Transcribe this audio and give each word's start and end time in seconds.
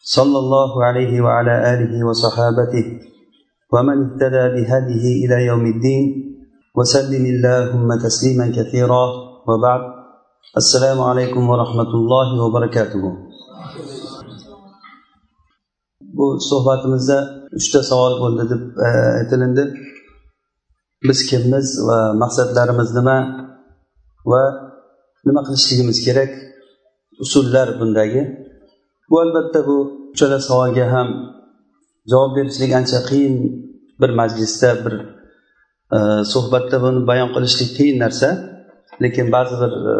صلى 0.00 0.38
الله 0.38 0.84
عليه 0.84 1.20
وعلى 1.20 1.74
آله 1.74 2.06
وصحابته 2.06 2.84
ومن 3.72 3.96
اهتدى 4.04 4.44
بهديه 4.54 5.26
إلى 5.26 5.46
يوم 5.46 5.66
الدين 5.66 6.04
وسلم 6.76 7.24
اللهم 7.26 7.88
تسليما 8.06 8.46
كثيرا 8.56 9.04
وبعد 9.48 9.80
السلام 10.56 11.00
عليكم 11.00 11.50
ورحمة 11.50 11.90
الله 11.94 12.28
وبركاته 12.44 13.28
bu 16.18 16.40
suhbatimizda 16.40 17.18
uchta 17.58 17.82
savol 17.82 18.14
bo'ldi 18.22 18.44
deb 18.52 18.62
aytilindi 19.18 19.64
biz 21.08 21.18
kimmiz 21.30 21.66
va 21.88 21.98
maqsadlarimiz 22.22 22.90
nima 22.98 23.16
va 24.32 24.42
nima 25.26 25.40
qilishligimiz 25.46 25.98
kerak 26.06 26.30
usullar 27.24 27.68
bundagi 27.80 28.22
bu 29.10 29.20
albatta 29.24 29.60
bu 29.68 29.76
uchala 30.12 30.38
savolga 30.48 30.86
ham 30.94 31.08
javob 32.10 32.32
berishlik 32.36 32.72
ancha 32.80 32.98
qiyin 33.08 33.34
bir 34.00 34.10
majlisda 34.20 34.70
bir 34.84 34.94
e, 35.96 35.98
suhbatda 36.32 36.76
buni 36.84 37.00
bayon 37.10 37.30
qilishlik 37.34 37.70
qiyin 37.78 37.96
narsa. 38.04 38.28
Lekin 39.02 39.26
ba'zi 39.34 39.54
bir 39.62 39.72
e, 39.94 39.96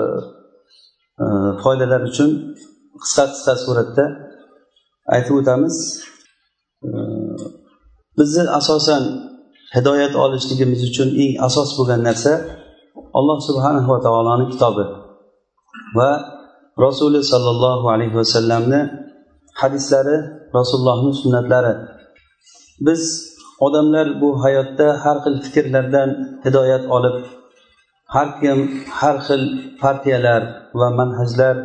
e, 1.23 1.25
foydalar 1.63 2.01
uchun 2.11 2.31
qisqa 3.03 3.25
qisqa 3.33 3.55
suratda 3.65 4.05
aytib 5.15 5.35
o'tamiz. 5.41 5.77
E, 6.87 6.89
bizni 8.19 8.45
asosan 8.61 9.03
hidoyat 9.77 10.15
olishligimiz 10.25 10.81
uchun 10.91 11.09
eng 11.23 11.33
asos 11.47 11.71
bo'lgan 11.79 12.01
narsa 12.09 12.33
alloh 13.19 13.39
subhanahu 13.49 13.89
va 13.95 13.99
taoloni 14.07 14.47
kitobi 14.53 14.85
va 15.99 16.11
rasuli 16.85 17.21
sollallohu 17.33 17.87
alayhi 17.95 18.17
vasallamni 18.21 18.81
hadislari 19.61 20.17
rasulullohni 20.59 21.13
sunnatlari. 21.23 21.75
Biz 22.87 23.03
odamlar 23.67 24.21
bu 24.21 24.29
hayotda 24.45 24.87
har 25.05 25.17
xil 25.25 25.37
fikrlardan 25.45 26.11
hidoyat 26.45 26.85
olib 26.97 27.17
har 28.15 28.29
kim 28.41 28.59
har 28.99 29.17
xil 29.27 29.43
partiyalar 29.83 30.43
va 30.81 30.89
manhajlar 30.99 31.57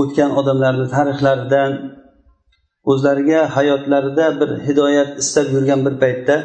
o'tgan 0.00 0.30
odamlarni 0.40 0.86
tarixlaridan 0.94 1.72
o'zlariga 2.90 3.40
hayotlarida 3.56 4.26
bir 4.40 4.50
hidoyat 4.66 5.10
istab 5.22 5.46
yurgan 5.54 5.80
bir 5.86 5.94
paytda 6.02 6.36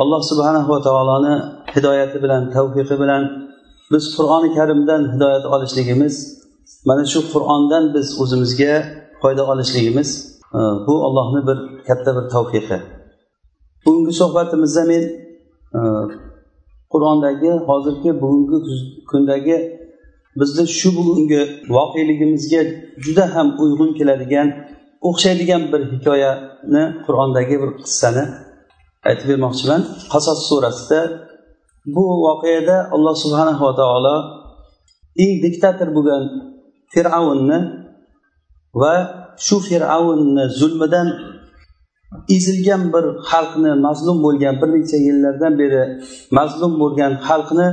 alloh 0.00 0.20
subhanahu 0.30 0.68
va 0.74 0.80
taoloni 0.88 1.34
hidoyati 1.74 2.18
bilan 2.24 2.42
tavfiqi 2.54 2.96
bilan 3.02 3.22
biz 3.92 4.04
qur'oni 4.16 4.48
karimdan 4.58 5.02
hidoyat 5.14 5.44
olishligimiz 5.54 6.14
mana 6.88 7.04
shu 7.12 7.20
qur'ondan 7.32 7.84
biz 7.94 8.06
o'zimizga 8.22 8.72
foyda 9.22 9.42
olishligimiz 9.52 10.08
e, 10.58 10.60
bu 10.86 10.94
allohni 11.06 11.40
bir 11.48 11.58
katta 11.88 12.10
bir 12.16 12.24
tavfiqi. 12.34 12.78
Bugungi 13.84 14.12
suhbatimizda 14.20 14.82
men 14.92 15.02
e, 15.78 15.80
qur'ondagi 16.92 17.52
hozirgi 17.68 18.10
bugungi 18.22 18.58
kundagi 19.10 19.56
bizni 20.40 20.64
shu 20.78 20.88
bugungi 20.98 21.42
voqeligimizga 21.76 22.60
juda 23.04 23.24
ham 23.34 23.48
uyg'un 23.62 23.90
keladigan 23.98 24.48
o'xshaydigan 25.08 25.62
bir 25.72 25.82
hikoyani 25.92 26.84
qur'ondagi 27.06 27.56
bir 27.62 27.70
qissani 27.82 28.24
aytib 29.08 29.26
bermoqchiman. 29.30 29.80
Qasos 30.12 30.38
surasida 30.48 31.00
bu 31.94 32.04
voqeada 32.26 32.76
alloh 32.94 33.14
subhanava 33.24 33.70
taolo 33.80 34.16
eng 35.22 35.32
diktator 35.44 35.88
bo'lgan 35.96 36.24
fir'avnni 36.92 37.58
va 38.80 38.94
shu 39.46 39.56
fir'avnni 39.68 40.44
zulmidan 40.60 41.08
ezilgan 42.36 42.82
bir 42.94 43.04
xalqni 43.30 43.72
mazlum 43.86 44.18
bo'lgan 44.26 44.54
bir 44.60 44.68
necha 44.76 44.98
yillardan 45.08 45.52
beri 45.60 45.82
mazlum 46.38 46.72
bo'lgan 46.82 47.12
xalqni 47.28 47.68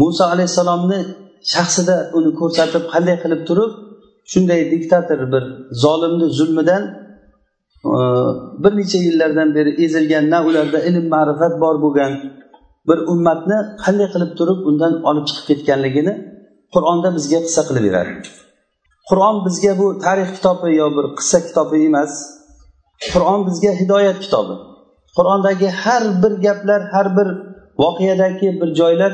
muso 0.00 0.24
alayhissalomni 0.34 1.00
shaxsida 1.52 1.96
uni 2.16 2.30
ko'rsatib 2.40 2.84
qanday 2.92 3.16
qilib 3.22 3.42
turib 3.48 3.72
shunday 4.32 4.60
diktator 4.72 5.20
bir 5.32 5.44
zolimni 5.82 6.26
zulmidan 6.38 6.82
e, 7.92 7.96
bir 8.62 8.72
necha 8.80 8.98
yillardan 9.06 9.48
beri 9.56 9.70
ezilgan 9.84 10.24
na 10.32 10.38
ularda 10.48 10.78
ilm 10.88 11.06
ma'rifat 11.14 11.54
bor 11.62 11.74
bo'lgan 11.84 12.12
bir 12.88 12.98
ummatni 13.12 13.58
qanday 13.84 14.08
qilib 14.14 14.32
turib 14.38 14.58
undan 14.70 14.92
olib 15.08 15.24
chiqib 15.28 15.44
ketganligini 15.50 16.14
qur'onda 16.74 17.08
bizga 17.16 17.38
qissa 17.46 17.62
qilib 17.68 17.84
beradi 17.88 18.12
qur'on 19.08 19.36
bizga 19.46 19.72
bu 19.80 19.86
tarix 20.04 20.28
kitobi 20.36 20.68
yo 20.80 20.86
bir 20.96 21.06
qissa 21.18 21.38
kitobi 21.46 21.76
emas. 21.88 22.12
Qur'on 23.12 23.40
bizga 23.48 23.70
hidoyat 23.80 24.18
kitobi. 24.24 24.54
Qur'ondagi 25.16 25.68
har 25.82 26.02
bir 26.22 26.32
gaplar 26.46 26.80
har 26.92 27.06
bir 27.16 27.28
voqeadagi 27.82 28.48
bir 28.60 28.70
joylar 28.80 29.12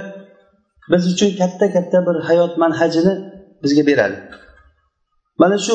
biz 0.91 1.03
uchun 1.13 1.31
katta 1.41 1.67
katta 1.77 1.99
bir 2.07 2.17
hayot 2.29 2.53
manhajini 2.63 3.15
bizga 3.63 3.83
beradi. 3.91 4.17
Mana 5.41 5.57
shu 5.67 5.75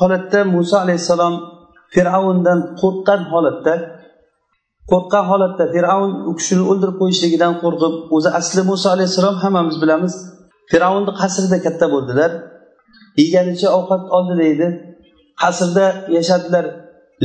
holatda 0.00 0.40
muso 0.54 0.76
alayhissalom 0.84 1.34
fir'avndan 1.94 2.58
qo'rqqan 2.80 3.20
holatda 3.32 3.74
qo'rqqan 4.90 5.24
holatda 5.30 5.64
fir'avn 5.74 6.12
u 6.30 6.32
kishini 6.38 6.64
o'ldirib 6.70 6.96
qo'yishligidan 7.02 7.52
qo'rqib 7.62 7.94
o'zi 8.16 8.30
asli 8.40 8.62
muso 8.70 8.86
alayhissalom 8.94 9.36
hammamiz 9.42 9.76
bilamiz 9.82 10.14
fir'avnni 10.70 11.12
qasrida 11.20 11.58
katta 11.66 11.86
bo'ldilar. 11.94 12.30
Yeganicha 13.22 13.68
ovqat 13.78 14.02
oldi 14.16 14.34
deydi. 14.42 14.66
Qasrda 15.42 15.86
yashadilar. 16.16 16.64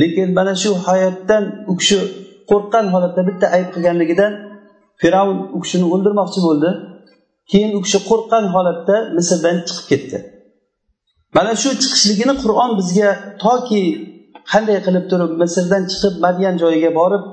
Lekin 0.02 0.28
mana 0.38 0.54
shu 0.64 0.72
hayotdan 0.88 1.44
u 1.72 1.74
kishi 1.80 2.00
qo'rqqan 2.50 2.86
holatda 2.94 3.22
bitta 3.30 3.46
ayb 3.56 3.68
qilganligidan 3.74 4.34
fir'avn 5.02 5.38
u 5.56 5.58
kishini 5.64 5.86
o'ldirmoqchi 5.94 6.40
bo'ldi. 6.48 6.70
Keyin 7.52 7.72
u 7.78 7.80
kishi 7.86 8.00
qo'rqqan 8.10 8.46
holatda 8.56 8.96
misrdan 9.18 9.56
chiqib 9.68 9.86
ketdi. 9.92 10.18
Mana 11.38 11.52
shu 11.62 11.70
chiqishligini 11.82 12.34
qur'on 12.44 12.72
bizga 12.80 13.10
toki 13.44 13.82
qanday 14.52 14.78
qilib 14.86 15.06
turib 15.12 15.32
misrdan 15.42 15.84
chiqib 15.92 16.14
madyan 16.26 16.56
joyiga 16.64 16.92
borib 17.00 17.24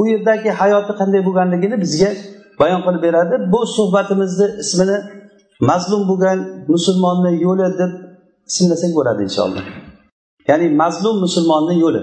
u 0.00 0.02
yerdagi 0.12 0.50
hayoti 0.60 0.92
qanday 1.00 1.20
bo'lganligini 1.26 1.76
bizga 1.84 2.10
bayon 2.60 2.80
qilib 2.86 3.02
beradi. 3.06 3.34
Bu 3.52 3.60
suhbatimizni 3.76 4.46
ismini 4.62 4.98
mazlum 5.70 6.02
bo'lgan 6.10 6.38
musulmonni 6.74 7.32
yo'li 7.46 7.66
deb 7.80 7.92
ismlasak 8.50 8.90
bo'ladi 8.98 9.20
inshaalloh. 9.28 9.64
Ya'ni 10.50 10.66
mazlum 10.82 11.16
musulmonni 11.24 11.74
yo'li. 11.84 12.02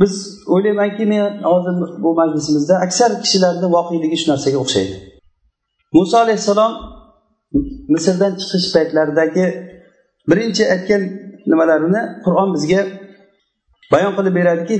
Biz 0.00 0.12
o'ylaymanki 0.54 1.04
men 1.12 1.42
hozir 1.50 1.74
bu 2.04 2.10
majlisimizda 2.20 2.74
aksar 2.86 3.10
kishilarni 3.22 3.66
voqeligi 3.76 4.16
shu 4.20 4.26
narsaga 4.32 4.58
o'xshaydi. 4.64 4.94
Muso 5.96 6.16
alayhissalom 6.24 6.72
misrdan 7.94 8.32
chiqish 8.40 8.68
paytlaridagi 8.74 9.46
birinchi 10.30 10.62
aytgan 10.74 11.02
nimalarini 11.50 12.02
qur'on 12.24 12.48
bizga 12.54 12.80
bayon 13.92 14.12
qilib 14.16 14.34
beradiki 14.38 14.74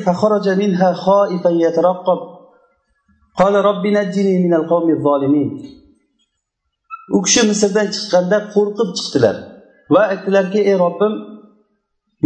u 7.15 7.19
kishi 7.27 7.41
misrdan 7.51 7.87
chiqqanda 7.95 8.39
qo'rqib 8.55 8.89
chiqdilar 8.99 9.37
va 9.95 10.03
aytdilarki 10.13 10.61
ey 10.71 10.77
robbim 10.85 11.13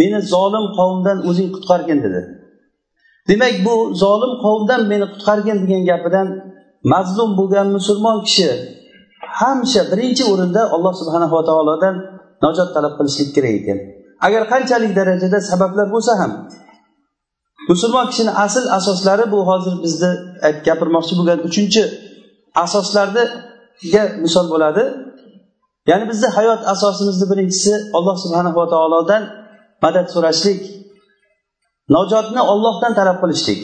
meni 0.00 0.18
zolim 0.32 0.66
qavmdan 0.78 1.18
o'zing 1.28 1.48
qutqargin 1.54 1.98
dedi. 2.06 2.20
Demak 3.28 3.54
bu 3.66 3.74
zolim 4.02 4.32
qavmdan 4.44 4.80
meni 4.92 5.06
qutqargin 5.12 5.58
degan 5.62 5.82
gapidan 5.90 6.28
mazlum 6.92 7.30
bo'lgan 7.38 7.66
musulmon 7.76 8.18
kishi 8.26 8.48
hamisha 9.40 9.82
birinchi 9.92 10.24
o'rinda 10.32 10.62
alloh 10.74 10.92
subhanava 11.00 11.40
taolodan 11.48 11.94
najot 12.44 12.68
talab 12.74 12.94
qilishlik 12.98 13.28
kerak 13.36 13.54
ekan. 13.60 13.78
Agar 14.26 14.42
qanchalik 14.52 14.92
darajada 14.98 15.38
sabablar 15.50 15.86
bo'lsa 15.94 16.12
ham 16.20 16.32
musulmon 17.70 18.06
kishini 18.10 18.32
asl 18.44 18.64
asoslari 18.78 19.24
bu 19.32 19.38
hozir 19.50 19.74
bizni 19.84 20.10
gapirmoqchi 20.66 21.14
bo'lgan 21.18 21.38
uchinchi 21.48 21.82
asoslarni 22.64 23.24
misol 24.24 24.46
bo'ladi. 24.52 24.84
Ya'ni 25.90 26.04
bizni 26.10 26.28
hayot 26.36 26.60
asosimizni 26.72 27.26
birinchisi 27.30 27.72
alloh 27.96 28.16
subhanava 28.24 28.64
taolodan 28.74 29.22
madad 29.84 30.06
so'rashlik 30.14 30.60
najotni 31.96 32.40
ollohdan 32.52 32.92
talab 32.98 33.18
qilishlik. 33.22 33.60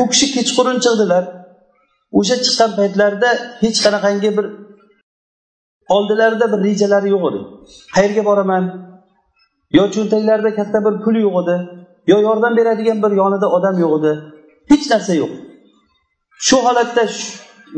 U 0.00 0.02
kishi 0.12 0.26
kechqurun 0.36 0.78
chiqdilar 0.84 1.24
o'sha 2.18 2.36
chiqqan 2.44 2.70
paytlarida 2.78 3.30
hech 3.62 3.78
qanaqangi 3.84 4.30
bir 4.36 4.46
oldilarida 5.96 6.46
bir 6.52 6.60
rejalari 6.66 7.08
yo'q 7.14 7.24
edi. 7.30 7.40
Qayerga 7.94 8.22
boraman? 8.30 8.64
Yo 9.78 9.84
cho'ntaklarida 9.94 10.50
katta 10.58 10.78
bir 10.86 10.94
pul 11.04 11.16
yo'q 11.26 11.36
edi 11.42 11.56
yo 12.06 12.16
yordam 12.26 12.56
beradigan 12.56 12.98
bir 13.04 13.12
yonida 13.20 13.46
odam 13.56 13.76
yo'q 13.84 13.92
edi. 13.98 14.12
Hech 14.70 14.84
narsa 14.92 15.14
yo'q. 15.22 15.32
Shu 16.46 16.56
holatda 16.66 17.02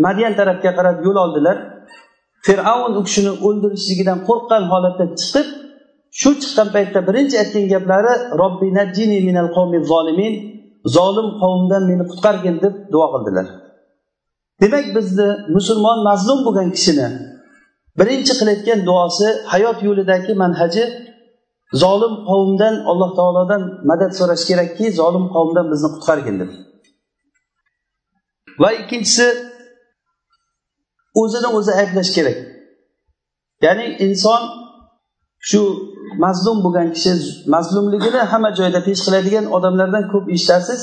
madyan 0.04 0.32
tarafga 0.38 0.70
qarab 0.78 0.96
yo'l 1.06 1.18
oldilar. 1.24 1.56
Fir'avn 2.46 2.92
u 2.98 3.02
kishini 3.08 3.32
o'ldirishligidan 3.46 4.18
qo'rqqan 4.28 4.62
holatda 4.72 5.04
chiqib 5.20 5.48
shu 6.20 6.30
chiqqan 6.42 6.68
paytda 6.74 6.98
birinchi 7.08 7.36
aytgan 7.42 7.66
gaplari 7.74 8.12
robbi 8.40 8.68
najjini 8.78 9.18
minal 9.28 9.48
zolimin 9.92 10.34
zolim 10.96 11.28
qavmdan 11.42 11.82
meni 11.90 12.04
qutqargin 12.10 12.56
deb 12.64 12.74
duo 12.92 13.06
qildilar. 13.14 13.46
Demak 14.62 14.86
bizni 14.96 15.28
musulmon 15.56 15.98
mazlum 16.08 16.38
bo'lgan 16.46 16.68
kishini 16.76 17.08
birinchi 17.98 18.32
qilayotgan 18.40 18.80
duosi 18.88 19.28
hayot 19.52 19.78
yo'lidagi 19.88 20.32
manhaji 20.42 20.84
zolim 21.82 22.14
qavmdan 22.28 22.74
alloh 22.90 23.10
taolodan 23.18 23.62
madad 23.90 24.12
so'rash 24.18 24.44
kerakki 24.48 24.86
zolim 25.00 25.24
qavmdan 25.34 25.66
bizni 25.72 25.88
qutqargin 25.94 26.36
deb. 26.42 26.50
Va 28.62 28.70
ikkinchisi 28.80 29.26
o'zini 31.20 31.48
o'zi 31.56 31.72
ayblash 31.80 32.10
kerak. 32.16 32.38
Ya'ni 33.64 33.86
inson 34.06 34.42
shu 35.48 35.60
mazlum 36.24 36.58
bo'lgan 36.64 36.88
kishi 36.96 37.12
mazlumligini 37.54 38.20
hamma 38.32 38.50
joyda 38.58 38.80
pesh 38.88 39.00
qiladigan 39.06 39.46
odamlardan 39.56 40.04
ko'p 40.12 40.26
eshitasiz 40.34 40.82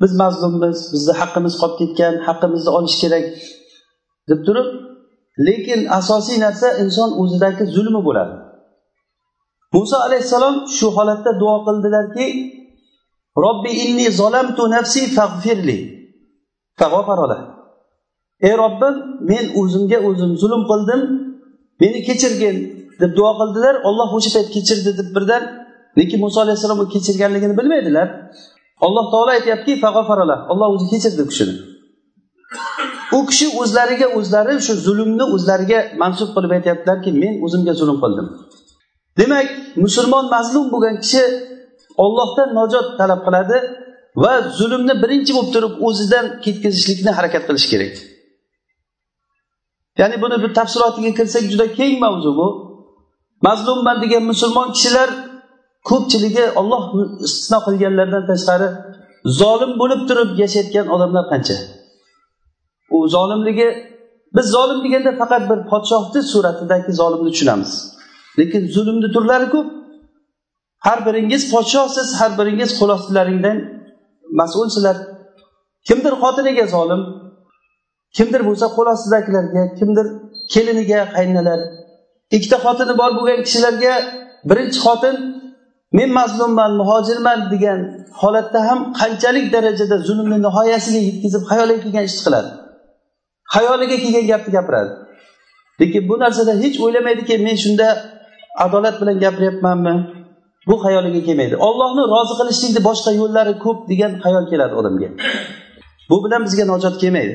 biz 0.00 0.12
mazlummiz 0.22 0.78
bizni 0.92 1.14
haqqimiz 1.20 1.54
qolib 1.60 1.76
ketgan 1.80 2.14
haqqimizni 2.26 2.70
olish 2.78 2.96
kerak 3.02 3.24
deb 4.28 4.40
turib 4.46 4.68
lekin 5.46 5.80
asosiy 6.00 6.36
narsa 6.44 6.68
inson 6.82 7.10
o'zidagi 7.22 7.64
zulmi 7.76 8.00
bo'ladi. 8.08 8.34
Muso 9.74 9.96
alayhissalom 10.06 10.56
shu 10.76 10.86
holatda 10.96 11.30
duo 11.42 11.56
qildilarki 11.66 12.26
robbi 13.44 13.70
inni 13.84 14.06
zolamtu 14.20 14.62
nafsi 14.76 15.00
fag'firli 15.16 15.78
ey 18.46 18.54
robbim 18.62 18.94
men 19.30 19.44
o'zimga 19.60 19.98
o'zim 20.08 20.32
zulm 20.42 20.62
qildim 20.70 21.00
meni 21.82 21.98
kechirgin 22.08 22.56
deb 23.00 23.10
duo 23.18 23.30
qildilar. 23.40 23.74
Olloh 23.88 24.08
o'sha 24.16 24.30
payt 24.36 24.48
kechirdi 24.56 24.90
deb 25.00 25.08
birdan 25.16 25.42
lekin 25.98 26.18
muso 26.24 26.38
alayhissalom 26.44 26.78
u 26.84 26.86
kechirganligini 26.94 27.54
bilmaydilar. 27.60 28.08
Alloh 28.86 29.04
taolo 29.12 29.30
aytyaptiki 29.38 29.86
olloh 30.52 30.68
o'zi 30.74 30.86
kechirdi 30.92 31.20
u 31.26 31.28
kishini. 31.32 31.54
U 33.16 33.18
kishi 33.30 33.46
o'zlariga 33.62 34.06
o'zlari 34.18 34.54
shu 34.66 34.74
zulmni 34.86 35.24
o'zlariga 35.34 35.78
mansub 36.02 36.28
qilib 36.36 36.52
aytyaptilarki 36.56 37.10
men 37.22 37.34
o'zimga 37.44 37.72
zulm 37.80 37.96
qildim. 38.04 38.26
Demak 39.20 39.48
musulmon 39.84 40.24
mazlum 40.34 40.66
bo'lgan 40.72 40.96
kishi 41.04 41.22
ollohdan 42.04 42.48
najot 42.58 42.86
talab 43.00 43.20
qiladi 43.26 43.56
va 44.22 44.32
zulmni 44.58 44.94
birinchi 45.02 45.32
bo'lib 45.36 45.50
turib 45.54 45.74
o'zidan 45.88 46.26
ketkazishlikni 46.44 47.10
harakat 47.18 47.42
qilish 47.48 47.66
kerak. 47.72 47.94
Ya'ni 50.00 50.16
buni 50.22 50.36
bir 50.42 50.50
tafsilotiga 50.58 51.10
kirsak 51.18 51.44
juda 51.52 51.66
keng 51.78 51.94
mavzu 52.04 52.30
bu. 52.38 52.48
Mazlumman 53.46 53.96
degan 54.02 54.22
musulmon 54.30 54.68
kishilar 54.76 55.10
ko'pchiligi 55.90 56.44
olloh 56.60 56.82
istisno 57.26 57.58
qilganlardan 57.66 58.24
tashqari 58.30 58.68
zolim 59.40 59.72
bo'lib 59.80 60.00
turib 60.08 60.30
yashayotgan 60.42 60.86
odamlar 60.94 61.24
qancha? 61.32 61.56
U 62.94 62.98
zolimligi 63.14 63.68
biz 64.36 64.46
zolim 64.56 64.78
deganda 64.84 65.12
faqat 65.20 65.42
bir 65.50 65.58
podshohni 65.70 66.20
suratidagi 66.32 66.92
zolimni 67.00 67.30
tushunamiz. 67.34 67.72
Lekin 68.38 68.62
zulmni 68.74 69.08
turlari 69.14 69.48
ko'p. 69.54 69.68
Har 70.86 70.98
biringiz 71.06 71.42
podshohsiz 71.52 72.08
har 72.20 72.30
biringiz 72.38 72.70
qo'l 72.78 72.90
ostilaringdan 72.96 73.58
mas'ulsizlar. 74.40 74.96
Kimdir 75.88 76.14
xotiniga 76.22 76.66
zolim 76.76 77.02
kimdir 78.16 78.40
bo'lsa 78.48 78.66
qo'l 78.76 78.88
ostidagilarga 78.94 79.62
kimdir 79.78 80.06
keliniga 80.52 81.00
qaynalar. 81.16 81.60
Ikkita 82.36 82.56
xotini 82.64 82.94
bor 83.00 83.10
bo'lgan 83.18 83.40
kishilarga 83.46 83.94
birinchi 84.50 84.78
xotin 84.86 85.16
men 85.98 86.10
mazlumman 86.18 86.70
muhojirman 86.80 87.38
degan 87.52 87.78
holatda 88.20 88.60
ham 88.68 88.78
qanchalik 89.00 89.46
darajada 89.54 89.96
zulmni 90.08 90.38
nihoyasiga 90.46 91.00
yetkazib 91.08 91.42
xayoliga 91.50 91.80
kelgan 91.84 92.04
ishni 92.10 92.22
qiladi. 92.26 92.50
Xayoliga 93.54 93.96
kelgan 94.02 94.26
gapni 94.32 94.50
gapiradi. 94.56 94.90
Lekin 95.80 96.02
bu 96.10 96.14
narsada 96.24 96.52
hech 96.62 96.76
o'ylamaydiki 96.84 97.34
men 97.46 97.56
shunda 97.64 97.86
adolat 98.64 98.96
bilan 99.00 99.16
gapiryapmanmi? 99.24 99.94
Bu 100.68 100.74
xayoliga 100.84 101.20
kelmaydi. 101.26 101.54
Ollohni 101.68 102.02
rozi 102.14 102.34
qilishlikni 102.40 102.80
boshqa 102.88 103.10
yo'llari 103.20 103.54
ko'p 103.64 103.78
degan 103.90 104.12
xayol 104.24 104.44
keladi 104.52 104.74
odamga. 104.80 105.08
Bu 106.10 106.16
bilan 106.24 106.40
bizga 106.46 106.64
najot 106.72 106.94
kelmaydi. 107.02 107.34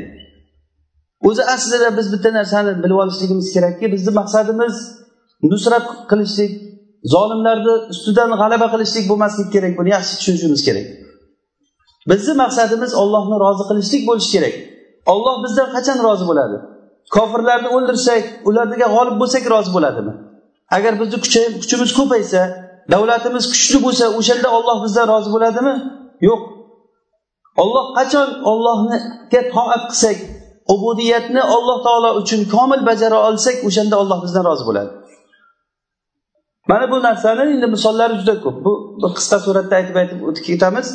O'zi 1.27 1.44
aslida 1.54 1.89
biz 1.98 2.07
bitta 2.13 2.30
narsani 2.39 2.71
bilib 2.83 3.00
olishligimiz 3.04 3.48
kerakki 3.56 3.86
bizni 3.94 4.12
maqsadimiz 4.19 4.75
nusrat 5.51 5.86
qilishlik 6.12 6.51
zolimlarni 7.13 7.74
ustidan 7.94 8.30
g'alaba 8.42 8.68
qilishlik 8.74 9.06
bo'lmasligi 9.12 9.50
kerak. 9.56 9.74
Buni 9.80 9.89
yaxshi 9.95 10.13
tushunishimiz 10.19 10.62
kerak. 10.68 10.86
Bizni 12.12 12.33
maqsadimiz 12.44 12.92
ollohni 13.01 13.38
rozi 13.45 13.63
qilishlik 13.69 14.04
bo'lishi 14.10 14.31
kerak. 14.36 14.56
Olloh 15.13 15.36
bizdan 15.44 15.68
qachon 15.75 15.98
rozi 16.07 16.25
bo'ladi? 16.30 16.57
Kofirlarni 17.16 17.69
o'ldirsak 17.75 18.24
ularga 18.50 18.88
g'olib 18.95 19.16
bo'lsak 19.21 19.44
rozi 19.54 19.71
bo'ladimi? 19.75 20.13
Agar 20.77 20.94
bizni 21.01 21.18
kuchimiz 21.63 21.92
ko'paysa 22.00 22.42
davlatimiz 22.94 23.45
kuchli 23.54 23.77
bo'lsa 23.86 24.06
o'shanda 24.19 24.50
olloh 24.57 24.77
bizdan 24.86 25.06
rozi 25.13 25.30
bo'ladimi? 25.36 25.74
Yo'q. 26.30 26.42
Olloh 27.63 27.86
qachon 27.98 28.27
ollohga 28.51 29.42
toat 29.56 29.83
qilsak 29.92 30.18
ubudiyatni 30.75 31.43
alloh 31.56 31.79
taolo 31.87 32.11
uchun 32.20 32.41
komil 32.55 32.81
bajara 32.88 33.19
olsak 33.29 33.56
o'shanda 33.69 33.94
olloh 34.02 34.19
bizdan 34.25 34.44
rozi 34.50 34.64
bo'ladi 34.69 34.91
mana 36.70 36.85
bu 36.93 36.96
narsani 37.08 37.43
endi 37.55 37.67
misollari 37.76 38.14
juda 38.20 38.35
ko'p 38.44 38.56
bu 38.67 38.73
bir 39.02 39.11
qisqa 39.19 39.38
suratda 39.46 39.75
aytib 39.81 39.96
aytib 40.02 40.19
o'tib 40.29 40.44
ketamiz 40.49 40.88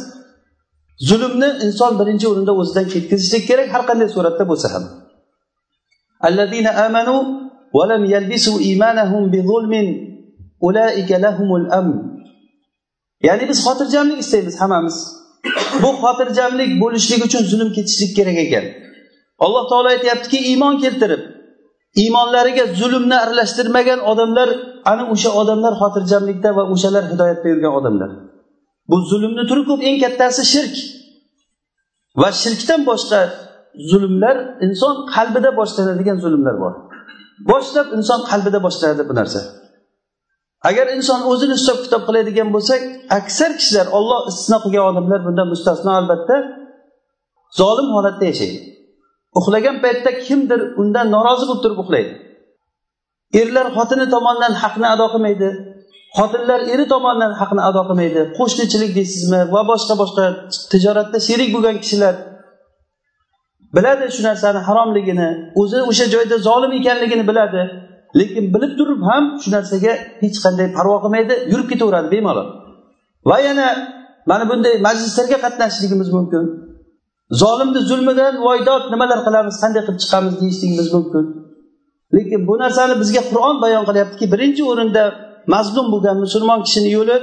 zulmni 1.09 1.49
inson 1.65 1.91
birinchi 1.99 2.25
o'rinda 2.31 2.53
o'zidan 2.61 2.85
ketkazishlik 2.93 3.43
kerak 3.49 3.67
har 3.73 3.83
qanday 3.89 4.09
suratda 4.15 4.43
bo'lsa 4.51 4.69
ham 4.75 4.85
الذين 6.29 6.67
آمنوا 6.67 7.21
ولم 7.77 8.03
يلبسوا 8.15 8.57
إيمانهم 8.67 9.21
بظلم 9.33 9.73
أولئك 10.65 11.11
لهم 11.25 11.49
الأمن 11.59 11.99
ya'ni 13.27 13.49
biz 13.49 13.57
xotirjamlik 13.65 14.19
istaymiz 14.19 14.55
hammamiz 14.61 14.97
bu 15.81 15.89
xotirjamlik 16.03 16.71
bo'lishlik 16.81 17.21
uchun 17.27 17.43
zulm 17.51 17.69
ketishlik 17.77 18.11
kerak 18.17 18.37
ekan 18.45 18.65
Alloh 19.44 19.64
taolo 19.70 19.88
aytyaptiki 19.94 20.38
iymon 20.50 20.74
keltirib 20.84 21.22
iymonlariga 22.02 22.64
zulmni 22.80 23.16
aralashtirmagan 23.24 24.00
odamlar 24.10 24.48
ana 24.90 25.04
o'sha 25.14 25.30
odamlar 25.40 25.72
xotirjamlikda 25.82 26.50
va 26.58 26.62
o'shalar 26.72 27.04
hidoyatda 27.12 27.46
yurgan 27.52 27.72
odamlar. 27.80 28.10
Bu 28.90 28.96
zulmni 29.10 29.42
turi 29.50 29.62
ko'p 29.70 29.80
eng 29.88 29.98
kattasi 30.04 30.42
shirk. 30.52 30.74
Va 32.20 32.28
shirkdan 32.42 32.80
boshqa 32.90 33.20
zulmlar 33.90 34.36
inson 34.66 34.94
qalbida 35.14 35.50
boshlanadigan 35.60 36.18
zulmlar 36.24 36.54
bor. 36.62 36.72
Boshlab 37.50 37.88
inson 37.98 38.20
qalbida 38.30 38.58
boshlanadi 38.66 39.02
bu 39.08 39.14
narsa. 39.20 39.40
Agar 40.68 40.86
inson 40.96 41.20
o'zini 41.30 41.54
hisob 41.60 41.78
kitob 41.84 42.02
qiladigan 42.08 42.48
bo'lsak 42.54 42.80
aksar 43.18 43.50
kishilar 43.58 43.86
olloh 43.98 44.20
istisno 44.30 44.58
qilgan 44.64 44.84
odamlar 44.90 45.20
bundan 45.26 45.46
mustasno 45.52 45.90
albatta 46.00 46.36
zolim 47.60 47.88
holatda 47.96 48.24
yashaydi. 48.32 48.73
Uxlagan 49.38 49.76
paytda 49.84 50.10
kimdir 50.26 50.60
undan 50.80 51.06
norozi 51.14 51.44
bo'lib 51.48 51.62
turib 51.64 51.78
uxlaydi. 51.84 52.12
Erlar 53.40 53.66
xotini 53.76 54.06
tomonidan 54.14 54.52
haqni 54.62 54.86
ado 54.94 55.06
qilmaydi. 55.14 55.48
Xotinlar 56.18 56.60
eri 56.74 56.84
tomonidan 56.92 57.32
haqni 57.40 57.62
ado 57.68 57.82
qilmaydi. 57.88 58.20
Qo'shnichilik 58.38 58.92
deysizmi 58.98 59.40
va 59.54 59.60
boshqa 59.70 59.94
boshqa 60.02 60.24
tijoratda 60.72 61.18
sherik 61.28 61.48
bo'lgan 61.54 61.76
kishilar 61.84 62.14
biladi 63.76 64.04
shu 64.14 64.22
narsani 64.28 64.60
haromligini 64.68 65.28
o'zi 65.60 65.78
o'sha 65.90 66.06
joyda 66.14 66.36
zolim 66.48 66.72
ekanligini 66.80 67.24
biladi. 67.30 67.62
Lekin 68.20 68.44
bilib 68.54 68.72
turib 68.78 69.00
ham 69.10 69.24
shu 69.42 69.48
narsaga 69.56 69.92
hech 70.22 70.36
qanday 70.44 70.66
parvo 70.76 70.96
qilmaydi 71.04 71.34
yurib 71.52 71.66
ketaveradi 71.72 72.08
bemalol. 72.14 72.48
Va 73.30 73.38
yana 73.48 73.68
mana 74.30 74.44
bunday 74.50 74.74
majlislarga 74.86 75.38
qatnashishligimiz 75.44 76.08
mumkin. 76.16 76.44
Zolimni 77.30 77.80
zulmidan 77.90 78.34
voydod 78.46 78.82
nimalar 78.92 79.20
qilamiz 79.26 79.54
qanday 79.62 79.82
qilib 79.86 80.00
chiqamiz 80.04 80.34
deyishligimiz 80.40 80.88
mumkin. 80.96 81.24
Lekin 82.16 82.40
bu 82.48 82.54
narsani 82.62 82.94
bizga 83.02 83.22
qur'on 83.30 83.56
bayon 83.64 83.84
qilyaptiki 83.88 84.26
birinchi 84.32 84.62
o'rinda 84.70 85.04
mazlum 85.54 85.86
bo'lgan 85.92 86.16
musulmon 86.24 86.60
kishini 86.66 86.90
yo'li 86.96 87.16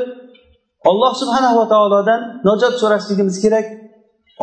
alloh 0.90 1.14
subhanava 1.22 1.64
taolodan 1.74 2.22
najot 2.48 2.74
so'rashligimiz 2.82 3.38
kerak 3.44 3.66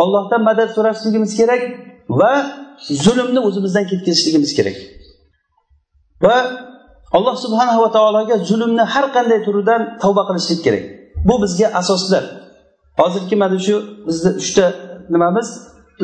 ollohdan 0.02 0.42
madad 0.48 0.68
so'rashligimiz 0.76 1.32
kerak 1.40 1.62
va 2.20 2.32
zulmni 3.04 3.40
o'zimizdan 3.48 3.84
ketkazishligimiz 3.90 4.50
kerak. 4.58 4.76
Va 6.24 6.36
alloh 7.16 7.36
subhanava 7.44 7.88
taologa 7.96 8.36
zulmni 8.50 8.84
har 8.92 9.06
qanday 9.16 9.40
turidan 9.46 9.80
tavba 10.02 10.22
qilishlik 10.28 10.60
kerak. 10.66 10.84
Bu 11.28 11.34
bizga 11.42 11.66
asoslar. 11.80 12.24
Hozirgi 13.00 13.36
mana 13.42 13.58
shu 13.66 13.76
bizni 14.06 14.30
uchta 14.42 14.64
nimamiz? 15.14 15.48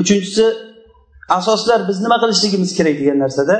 Uchinchisi 0.01 0.45
asoslar 1.39 1.89
biz 1.89 1.97
nima 2.05 2.17
qilishligimiz 2.23 2.71
kerak 2.79 2.97
degan 3.01 3.19
narsada 3.25 3.57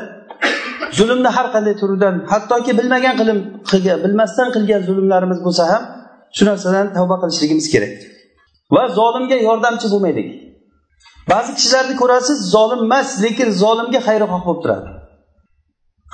zulmni 0.99 1.31
har 1.37 1.47
qanday 1.55 1.75
turidan 1.81 2.15
hattoki 2.33 2.73
bilmagan 2.79 3.15
qilim 3.21 3.39
qilgan 3.71 3.99
bilmasdan 4.05 4.49
qilgan 4.55 4.81
zulmlarimiz 4.89 5.39
bo'lsa 5.47 5.65
ham 5.73 5.83
shu 6.37 6.43
narsadan 6.51 6.87
tavba 6.97 7.17
qilishligimiz 7.23 7.67
kerak. 7.75 7.95
Va 8.75 8.83
zolimga 8.99 9.37
yordamchi 9.49 9.87
bo'lmaylik. 9.93 10.29
Ba'zi 11.33 11.51
kishilarni 11.59 11.95
ko'rasiz 12.03 12.39
zolim 12.55 12.81
emas 12.89 13.09
lekin 13.25 13.49
zolimga 13.63 14.01
xayrixoh 14.09 14.43
bo'lib 14.47 14.61
turadi. 14.65 14.89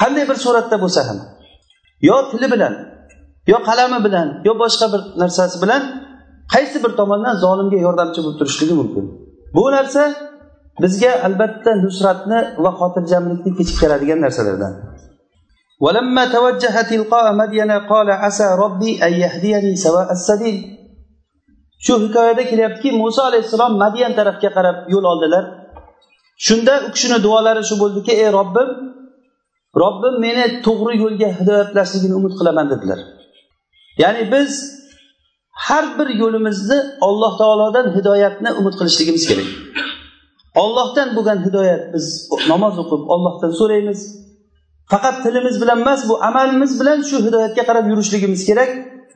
Qanday 0.00 0.24
bir 0.30 0.36
suratda 0.44 0.76
bo'lsa 0.84 1.00
ham 1.08 1.18
yo 2.08 2.16
tili 2.30 2.48
bilan 2.54 2.74
yo 3.52 3.58
qalami 3.68 3.98
bilan 4.06 4.28
yo 4.46 4.52
boshqa 4.62 4.86
bir 4.92 5.00
narsasi 5.22 5.56
bilan 5.62 5.82
qaysi 6.53 6.77
bir 6.83 6.91
tomondan 6.99 7.35
zolimga 7.45 7.77
yordamchi 7.85 8.19
bo'lib 8.23 8.37
turishligi 8.41 8.75
mumkin 8.81 9.05
bu 9.55 9.63
narsa 9.75 10.03
bizga 10.83 11.11
albatta 11.27 11.71
nusratni 11.85 12.39
va 12.63 12.71
xotirjamlikni 12.79 13.51
kechiktiradigan 13.57 14.19
narsalardan 14.25 14.73
ولما 15.85 16.23
توجه 16.35 16.75
تلقاء 16.91 17.25
مدين 17.41 17.71
قال 17.91 18.07
عسى 18.23 18.47
ربي 18.63 18.91
أن 19.05 19.13
يهديني 19.23 19.75
سواء 19.75 20.07
السبيل 20.17 20.57
shu 21.85 21.93
hikoyada 22.03 22.43
kelyaptiki 22.51 22.89
muso 23.01 23.21
alayhissalom 23.29 23.73
madiyan 23.83 24.13
tarafga 24.19 24.49
qarab 24.57 24.77
yo'l 24.93 25.05
oldilar 25.11 25.43
shunda 26.45 26.73
u 26.87 26.89
kishini 26.95 27.17
duolari 27.25 27.61
shu 27.69 27.75
bo'ldiki 27.81 28.11
ey 28.21 28.29
robbim 28.37 28.69
robbim 29.83 30.15
meni 30.25 30.45
to'g'ri 30.65 30.93
yo'lga 31.03 31.29
hidoyatlashligini 31.39 32.15
umid 32.19 32.33
qilaman 32.39 32.67
dedilar 32.73 32.99
ya'ni 34.03 34.21
biz 34.33 34.51
har 35.66 35.84
bir 35.98 36.08
yo'limizni 36.22 36.78
alloh 37.06 37.32
taolodan 37.40 37.86
hidoyatni 37.96 38.50
umid 38.60 38.74
qilishligimiz 38.80 39.24
kerak. 39.30 39.48
Ollohdan 40.62 41.08
bo'lgan 41.16 41.38
hidoyat 41.46 41.82
biz 41.94 42.06
namoz 42.52 42.74
o'qib 42.82 43.02
ollohdan 43.14 43.52
so'raymiz. 43.60 44.00
Faqat 44.92 45.16
tilimiz 45.24 45.56
bilan 45.62 45.78
emas 45.84 46.00
bu 46.08 46.14
amalimiz 46.28 46.72
bilan 46.80 46.98
shu 47.08 47.16
hidoyatga 47.26 47.62
qarab 47.68 47.86
yurishligimiz 47.92 48.40
kerak. 48.48 48.70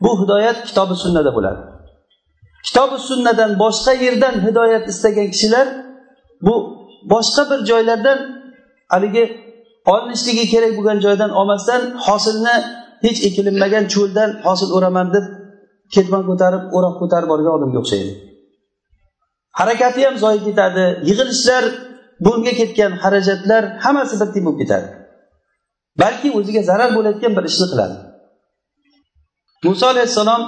Bu 0.05 0.11
hidoyat 0.23 0.59
kitobi 0.69 0.95
sunnada 1.03 1.31
bo'ladi. 1.37 1.61
Kitobi 2.67 2.99
sunnadan 3.09 3.51
boshqa 3.63 3.93
yerdan 4.05 4.35
hidoyat 4.47 4.85
istagan 4.93 5.29
kishilar 5.35 5.67
bu 6.47 6.55
boshqa 7.13 7.43
bir 7.51 7.61
joylardan 7.71 8.19
haligi 8.93 9.25
olinishligi 9.93 10.45
kerak 10.53 10.73
bo'lgan 10.79 10.99
joydan 11.07 11.31
olmasdan 11.41 11.83
hosilni 12.07 12.57
hech 13.05 13.19
ekilinmagan 13.29 13.85
cho'ldan 13.95 14.31
hosil 14.47 14.71
o'raman 14.77 15.07
deb 15.15 15.25
ketmon 15.95 16.23
ko'tarib 16.31 16.63
o'roq 16.77 16.95
ko'tarib 17.01 17.29
borgan 17.33 17.53
odamga 17.59 17.79
o'xshaydi. 17.83 18.13
Harakati 19.59 20.01
ham 20.07 20.17
zoyi 20.25 20.41
ketadi 20.49 20.85
yig'ilishlar 21.09 21.65
bunga 22.25 22.53
ketgan 22.61 22.93
xarajatlar 23.03 23.63
hammasi 23.85 24.15
bir 24.21 24.29
bo'lib 24.47 24.59
ketadi. 24.63 24.87
Balki 26.03 26.29
o'ziga 26.39 26.63
zarar 26.71 26.91
bo'layotgan 26.97 27.33
bir 27.37 27.45
ishni 27.51 27.67
qiladi. 27.73 27.97
Muso 29.67 29.87
alayhissalom 29.93 30.43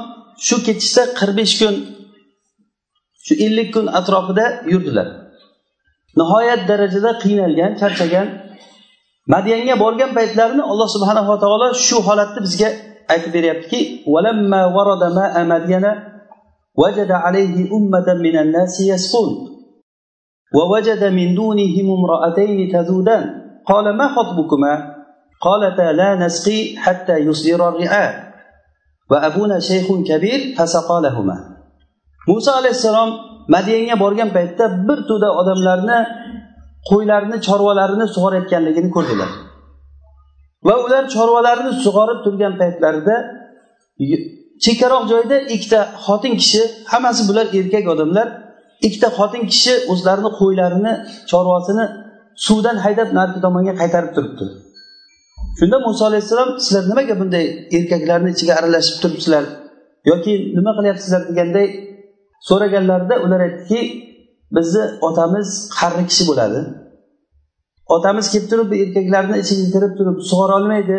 shu 0.46 0.56
ketishda 0.66 1.02
qirq 1.18 1.34
besh 1.40 1.54
kun 1.60 1.74
shu 3.26 3.34
ellik 3.46 3.68
kun 3.74 3.86
atrofida 3.98 4.46
yurdilar. 4.72 5.08
Nihoyat 6.20 6.60
darajada 6.70 7.10
qiynalgan 7.22 7.72
charchagan 7.80 8.28
madiyanga 9.34 9.74
borgan 9.84 10.10
paytlarini 10.18 10.62
alloh 10.70 10.88
subhanava 10.94 11.34
taolo 11.42 11.68
shu 11.86 11.96
holatni 12.06 12.40
bizga 12.46 12.68
aytib 13.07 13.31
beryaptiki 13.36 13.81
وجد 16.77 17.12
عليه 17.12 17.67
أمة 17.77 18.07
من 18.13 18.36
الناس 18.39 18.81
يسقون 18.81 19.31
ووجد 20.55 21.03
من 21.03 21.36
دونهم 21.36 21.88
امرأتين 21.98 22.71
تذودان 22.71 23.24
قال 23.67 23.98
ما 23.98 24.07
خطبكما 24.15 24.74
قالتا 25.41 25.91
لا 25.91 26.15
نسقي 26.15 26.77
حتى 26.77 27.17
يصدر 27.17 27.69
الرعاء 27.69 28.31
وأبونا 29.12 29.60
شيخ 29.60 29.88
كبير 30.07 30.55
فسقى 30.57 31.01
لهما 31.01 31.51
muso 32.27 32.51
alayhissalom 32.53 33.10
madiyanga 33.50 33.95
borgan 34.00 34.29
paytda 34.29 34.65
bir 34.88 35.00
to'da 35.10 35.29
odamlarni 35.41 36.00
qo'ylarni 36.89 37.38
chorvalarini 37.48 38.05
sug'orayotganligini 38.15 38.89
ko'rdilar 38.95 39.29
Va 40.66 40.75
ular 40.85 41.02
chorvalarini 41.14 41.73
sug'orib 41.85 42.18
turgan 42.25 42.54
paytlarida 42.61 43.16
chekkaroq 44.64 45.04
joyda 45.12 45.37
ikkita 45.54 45.80
xotin 46.04 46.35
kishi 46.40 46.62
hammasi 46.92 47.23
bular 47.28 47.46
erkak 47.58 47.87
odamlar 47.94 48.28
ikkita 48.87 49.08
xotin 49.18 49.42
kishi 49.52 49.75
o'zlarini 49.92 50.30
qo'ylarini 50.40 50.92
chorvasini 51.30 51.85
suvdan 52.46 52.76
haydab 52.85 53.08
narigi 53.18 53.40
tomonga 53.46 53.75
qaytarib 53.80 54.12
turibdi. 54.16 54.44
Shunda 55.58 55.76
muso 55.87 56.02
alayhissalom 56.11 56.50
sizlar 56.64 56.85
nimaga 56.90 57.14
bunday 57.20 57.44
erkaklarni 57.76 58.30
ichiga 58.35 58.52
aralashib 58.61 58.96
turibsizlar? 59.02 59.44
Yoki 60.11 60.32
nima 60.56 60.73
qilyapsizlar? 60.78 61.23
deganday 61.30 61.66
so'raganlarida 62.49 63.14
ular 63.25 63.40
aytdiki 63.46 63.80
bizni 64.56 64.82
otamiz 65.08 65.49
qari 65.78 66.02
kishi 66.11 66.25
bo'ladi. 66.30 66.61
Otamiz 67.95 68.26
kelib 68.33 68.47
turib 68.50 68.71
bu 68.71 68.75
erkaklarni 68.85 69.37
ichiga 69.43 69.66
kirib 69.75 69.93
turib 69.99 70.16
sug'ora 70.31 70.55
olmaydi. 70.59 70.97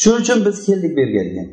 Shuning 0.00 0.20
uchun 0.22 0.38
biz 0.46 0.56
keldik 0.66 0.92
bu 0.96 1.00
yerga 1.04 1.22
degan. 1.28 1.48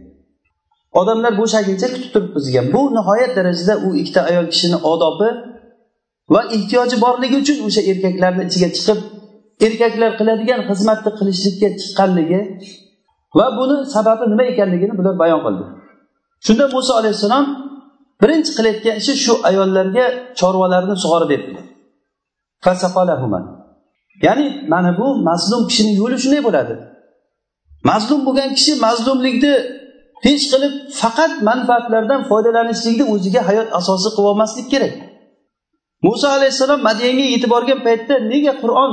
Odamlar 1.00 1.34
bo'shaguncha 1.42 1.88
kutib 1.94 2.12
turibmiz 2.14 2.44
degan 2.48 2.66
bu 2.74 2.82
nihoyat 2.98 3.32
darajada 3.38 3.74
u 3.88 3.90
ikkita 4.02 4.22
ayol 4.30 4.48
kishini 4.54 4.78
odobi 4.92 5.30
va 6.34 6.42
ehtiyoji 6.56 6.96
borligi 7.06 7.36
uchun 7.44 7.58
o'sha 7.68 7.82
erkaklarni 7.92 8.44
ichiga 8.50 8.70
chiqib 8.78 9.00
erkaklar 9.68 10.12
qiladigan 10.20 10.62
xizmatni 10.70 11.12
qilishlikka 11.20 11.68
chiqqanligi 11.82 12.42
va 13.38 13.46
buni 13.58 13.76
sababi 13.96 14.24
nima 14.32 14.44
ekanligini 14.52 14.94
bular 15.00 15.16
bayon 15.24 15.42
qildi. 15.46 15.64
Shunda 16.46 16.66
muso 16.76 16.94
alayhissalom 17.00 17.46
birinchi 18.22 18.52
qilayotgan 18.58 18.96
ishi 19.02 19.14
shu 19.24 19.34
ayollarga 19.50 20.06
chorvalarni 20.40 20.96
sug'orib 21.04 21.30
berdi 21.34 21.62
ya'ni 24.22 24.67
mana 24.67 24.98
bu 25.00 25.15
mazlum 25.29 25.67
kishini 25.67 25.93
yo'li 26.01 26.17
shunday 26.24 26.43
bo'ladi. 26.48 26.74
Mazlum 27.89 28.25
bo'lgan 28.27 28.50
kishi 28.57 28.74
mazlumlikni 28.86 29.53
hech 30.25 30.43
qilib 30.51 30.74
faqat 31.01 31.34
manfaatlardan 31.50 32.22
foydalanishlikni 32.29 33.05
o'ziga 33.13 33.41
hayot 33.50 33.69
asosi 33.79 34.10
qilib 34.15 34.27
olmaslik 34.31 34.67
kerak. 34.74 34.93
Muso 36.05 36.27
alayhissalom 36.38 36.79
madiyanga 36.89 37.25
yetib 37.34 37.50
borgan 37.55 37.79
paytda 37.88 38.15
nega 38.31 38.53
qur'on 38.63 38.91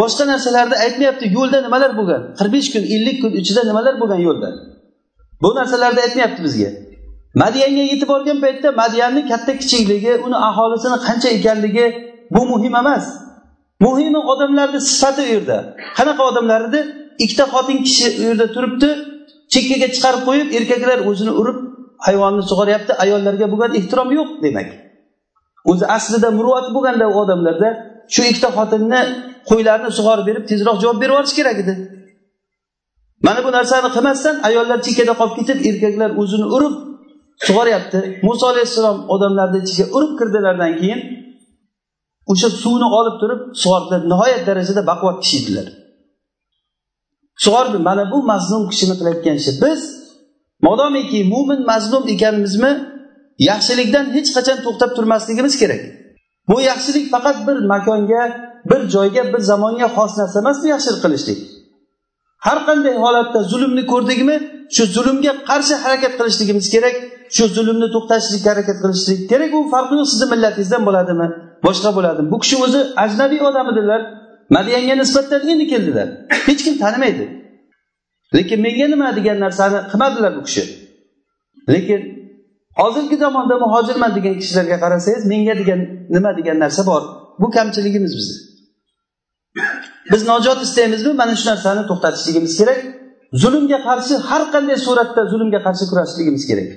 boshqa 0.00 0.24
narsalarni 0.32 0.76
aytmayapti 0.84 1.26
yo'lda 1.36 1.58
nimalar 1.66 1.90
bo'lgan? 1.98 2.22
qirq 2.38 2.52
besh 2.56 2.68
kun 2.74 2.84
ellik 2.94 3.16
kun 3.22 3.32
ichida 3.40 3.62
nimalar 3.70 3.94
bo'lgan 4.00 4.20
yo'lda? 4.28 4.48
Bu 5.42 5.50
narsalarni 5.58 6.00
aytmayapti 6.06 6.40
bizga. 6.46 6.70
Madiyanga 7.42 7.84
yetib 7.92 8.08
borgan 8.12 8.38
paytda 8.44 8.68
madiyanni 8.82 9.22
katta 9.30 9.52
kichikligi 9.60 10.12
uni 10.26 10.36
aholisini 10.48 10.98
qancha 11.06 11.28
ekanligi 11.36 11.86
bu 12.34 12.42
muhim 12.52 12.74
emas. 12.82 13.04
Muhimi 13.84 14.20
odamlarni 14.32 14.80
sifati 14.90 15.20
u 15.26 15.28
yerda. 15.34 15.58
Qanaqa 15.98 16.22
odamlar 16.30 16.60
edi 16.68 16.80
ikkita 17.24 17.44
xotin 17.54 17.78
kishi 17.86 18.06
u 18.20 18.22
yerda 18.28 18.46
turibdi 18.54 18.88
chekkaga 19.52 19.88
chiqarib 19.94 20.22
qo'yib 20.28 20.48
erkaklar 20.58 20.98
o'zini 21.10 21.32
urib 21.40 21.58
hayvonni 22.06 22.42
sug'oryapti 22.50 22.92
ayollarga 23.04 23.46
bo'lgan 23.52 23.72
ehtirom 23.78 24.08
yo'q 24.18 24.30
demak. 24.44 24.68
O'zi 25.70 25.84
aslida 25.96 26.28
muruvati 26.38 26.70
bo'lganda 26.76 27.04
u 27.12 27.14
odamlarda 27.22 27.68
shu 28.14 28.22
ikkita 28.30 28.50
xotinni 28.58 29.00
qo'ylarni 29.50 29.90
sug'orib 29.98 30.24
berib 30.28 30.44
tezroq 30.50 30.76
javob 30.82 30.98
berib 31.02 31.12
yuborish 31.14 31.34
kerak 31.38 31.58
edi. 31.64 31.74
Mana 33.26 33.40
bu 33.46 33.50
narsani 33.56 33.88
qilmasdan 33.96 34.36
ayollar 34.48 34.78
chekkada 34.86 35.12
qolib 35.20 35.34
ketib 35.38 35.58
erkaklar 35.68 36.10
o'zini 36.22 36.46
urib 36.56 36.74
sug'oryapti 37.46 37.98
muso 38.26 38.44
alayhissalom 38.52 38.98
odamlarni 39.14 39.58
ichiga 39.64 39.84
urib 39.96 40.12
kirdilardan 40.18 40.72
keyin 40.80 41.00
o'sha 42.30 42.48
suvni 42.62 42.88
olib 42.98 43.16
turib 43.20 43.40
sug'ordilar 43.62 44.02
nihoyat 44.12 44.42
darajada 44.48 44.82
baquvvat 44.90 45.18
kishi 45.24 45.36
edilar. 45.42 45.66
Sug'ordi 47.44 47.78
mana 47.88 48.04
bu 48.12 48.18
mazlum 48.32 48.62
kishini 48.70 48.94
qilayotgan 48.98 49.36
ishi. 49.40 49.52
Biz 49.62 49.80
modomiki 50.66 51.20
mo'min 51.32 51.60
mazlum 51.70 52.04
ekanimizmi? 52.14 52.72
Yaxshilikdan 53.50 54.06
hech 54.16 54.30
qachon 54.36 54.58
to'xtab 54.66 54.90
turmasligimiz 54.96 55.54
kerak. 55.62 55.82
Bu 56.50 56.56
yaxshilik 56.70 57.06
faqat 57.14 57.36
bir 57.46 57.56
makonga 57.72 58.22
bir 58.70 58.80
joyga 58.94 59.22
bir 59.32 59.40
zamonga 59.50 59.88
xos 59.96 60.12
narsa 60.18 60.36
emas 60.42 60.56
bu 60.62 60.66
yaxshilik 60.74 61.00
qilishlik. 61.04 61.38
Har 62.46 62.58
qanday 62.68 62.94
holatda 63.04 63.40
zulmni 63.52 63.82
ko'rdikmi 63.92 64.36
shu 64.74 64.84
zulmga 64.96 65.32
qarshi 65.50 65.74
harakat 65.84 66.12
qilishligimiz 66.18 66.66
kerak 66.74 66.96
shu 67.36 67.44
zulmni 67.56 67.88
to'xtatishlikka 67.94 68.48
harakat 68.54 68.78
qilishlik 68.84 69.20
kerak 69.30 69.50
u 69.58 69.60
farqi 69.72 69.94
yo'q 70.00 70.08
sizni 70.12 70.26
millatingizdan 70.32 70.82
bo'ladimi? 70.88 71.26
Boshqa 71.66 71.90
bo'ladi 71.96 72.30
bu 72.32 72.38
kishi 72.42 72.56
o'zi 72.64 72.80
ajnabiy 73.04 73.40
odam 73.48 73.66
edilar. 73.72 74.00
Madiyanga 74.56 74.94
nisbatan 75.02 75.48
endi 75.52 75.66
keldilar. 75.72 76.08
Hech 76.48 76.64
kim 76.64 76.74
tanimaydi. 76.78 77.24
Lekin 78.36 78.60
menga 78.66 78.86
nima 78.94 79.08
degan 79.18 79.40
narsani 79.44 79.78
qilmadilar 79.90 80.32
bu 80.38 80.42
kishi. 80.48 80.64
Lekin 81.74 82.00
hozirgi 82.80 83.16
zamonda 83.24 83.54
muhojirman 83.64 84.10
degan 84.16 84.34
kishilarga 84.40 84.76
qarasangiz 84.84 85.22
menga 85.32 85.54
degan 85.60 85.80
nima 86.14 86.30
degan 86.38 86.56
narsa 86.64 86.82
bor. 86.90 87.02
Bu 87.40 87.50
kamchiligimiz 87.50 88.12
bizni. 88.18 88.36
Biz 90.12 90.26
najot 90.26 90.62
istaymizmi? 90.66 91.12
Mana 91.20 91.34
shu 91.36 91.46
narsani 91.50 91.82
to'xtatishligimiz 91.90 92.52
kerak. 92.60 92.80
Zulmga 93.42 93.78
qarshi 93.88 94.14
har 94.28 94.42
qanday 94.54 94.76
suratda 94.86 95.22
zulmga 95.32 95.60
qarshi 95.66 95.84
kurashishligimiz 95.90 96.44
kerak. 96.50 96.68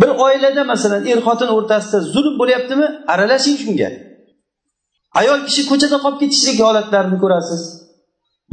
Bir 0.00 0.10
oilada 0.24 0.64
masalan 0.72 1.06
er 1.12 1.18
xotin 1.26 1.48
o'rtasida 1.56 1.98
zulm 2.14 2.34
bo'lyaptimi? 2.40 2.86
Aralashing 3.12 3.56
shunga. 3.62 3.88
Ayol 5.20 5.40
kishi 5.48 5.62
ko'chada 5.70 5.96
qolib 6.04 6.18
ketishlik 6.22 6.58
holatlarini 6.66 7.18
ko'rasiz. 7.24 7.62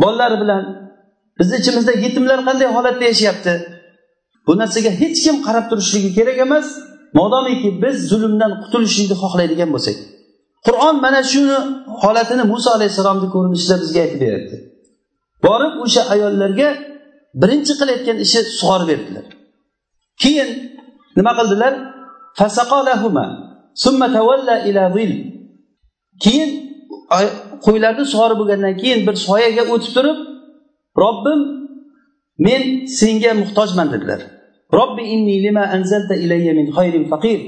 Bolalari 0.01 0.37
bilan. 0.43 0.63
Bizni 1.39 1.55
ichimizda 1.61 1.93
yetimlar 2.05 2.39
qanday 2.47 2.67
holatda 2.75 3.03
yashayapti? 3.11 3.53
Bu 4.47 4.51
narsaga 4.61 4.91
hech 5.01 5.17
kim 5.25 5.35
qarab 5.47 5.65
turishligi 5.71 6.09
kerak 6.17 6.37
emas. 6.45 6.67
Modomiki 7.19 7.69
biz 7.83 7.95
zulmdan 8.11 8.51
qutulishlikni 8.63 9.15
xohlaydigan 9.23 9.69
bo'lsak. 9.75 9.97
Qur'on 10.67 10.95
mana 11.05 11.21
shuni 11.31 11.57
holatini 12.03 12.43
muso 12.53 12.69
alayhissalomni 12.77 13.27
ko'rinishida 13.35 13.75
bizga 13.83 13.99
aytib 14.05 14.21
beryapti 14.25 14.57
borib 15.45 15.73
o'sha 15.85 16.01
ayollarga 16.13 16.69
birinchi 17.41 17.73
qilayotgan 17.79 18.17
ishi 18.25 18.39
sug'orib 18.59 18.87
berdilar. 18.91 19.25
Keyin 20.23 20.49
nima 21.17 21.31
qildilar? 21.39 21.73
Keyin 26.23 26.49
qo'ylarni 27.65 28.05
sug'orib 28.11 28.37
bo'lgandan 28.41 28.75
keyin 28.81 28.99
bir 29.07 29.15
soyaga 29.27 29.63
o'tib 29.73 29.91
turib 29.97 30.17
robbim 31.03 31.39
men 32.45 32.61
senga 32.99 33.31
muhtojman 33.41 33.87
dedilar. 33.93 34.21
Robbi 34.77 35.03
inni 35.15 35.35
lima 35.45 35.63
anzalta 35.75 36.15
ilayya 36.15 36.53
min 36.59 36.67
khayrin 36.77 37.05
faqir. 37.11 37.39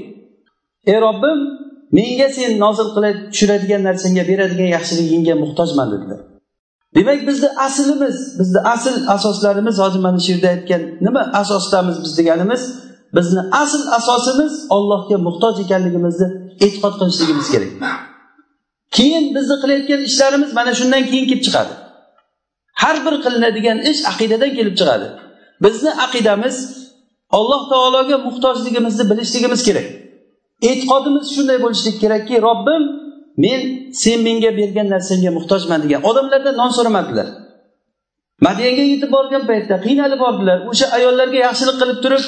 Ey 0.90 0.98
robbim 1.06 1.38
menga 1.98 2.28
sen 2.36 2.50
nozil 2.64 2.88
qilib 2.96 3.16
tushiradigan 3.32 3.82
narsangga 3.88 4.24
beradigan 4.30 4.70
yaxshiligingga 4.76 5.34
muhtojman 5.42 5.88
dedilar. 5.94 6.20
Demak 6.96 7.20
bizni 7.28 7.48
aslimiz 7.66 8.16
bizni 8.38 8.60
asl 8.74 8.94
asoslarimiz 9.14 9.76
hozir 9.82 10.00
mana 10.06 10.20
shu 10.24 10.32
yerda 10.32 10.48
aytgan 10.54 10.82
nima 11.06 11.22
asosdamiz 11.42 11.96
biz 12.04 12.12
deganimiz 12.18 12.62
bizni 13.14 13.40
asl 13.62 13.82
asosimiz 13.98 14.66
ollohga 14.76 15.16
muhtoj 15.26 15.54
ekanligimizni 15.64 16.26
e'tiqod 16.64 16.94
qilishligimiz 17.00 17.48
kerak. 17.54 17.70
Keyin 18.96 19.24
bizni 19.36 19.56
qilayotgan 19.62 20.00
ishlarimiz 20.08 20.50
mana 20.58 20.72
shundan 20.78 21.02
keyin 21.10 21.26
kelib 21.30 21.42
chiqadi. 21.46 21.72
Har 22.82 22.96
bir 23.06 23.14
qilinadigan 23.24 23.78
ish 23.90 24.00
aqidadan 24.12 24.50
kelib 24.58 24.74
chiqadi. 24.80 25.06
Bizni 25.64 25.90
aqidamiz 26.06 26.56
alloh 27.38 27.62
taologa 27.72 28.16
muhtojligimizni 28.26 29.04
bilishligimiz 29.10 29.60
kerak. 29.68 29.86
E'tiqodimiz 30.68 31.26
shunday 31.34 31.58
bo'lishlik 31.64 31.96
kerakki 32.02 32.36
robbim 32.46 32.82
men 33.44 33.60
sen 34.02 34.18
menga 34.26 34.50
bergan 34.60 34.88
narsangga 34.94 35.30
muhtojman 35.38 35.80
degan 35.84 36.00
odamlardan 36.10 36.54
non 36.60 36.70
so'ramadilar 36.76 37.28
madiyanga 38.46 38.84
yetib 38.92 39.10
borgan 39.16 39.42
paytda 39.50 39.76
qiynalib 39.86 40.20
bordilar. 40.24 40.58
O'sha 40.70 40.86
ayollarga 40.96 41.38
yaxshilik 41.46 41.76
qilib 41.82 41.98
turib 42.04 42.24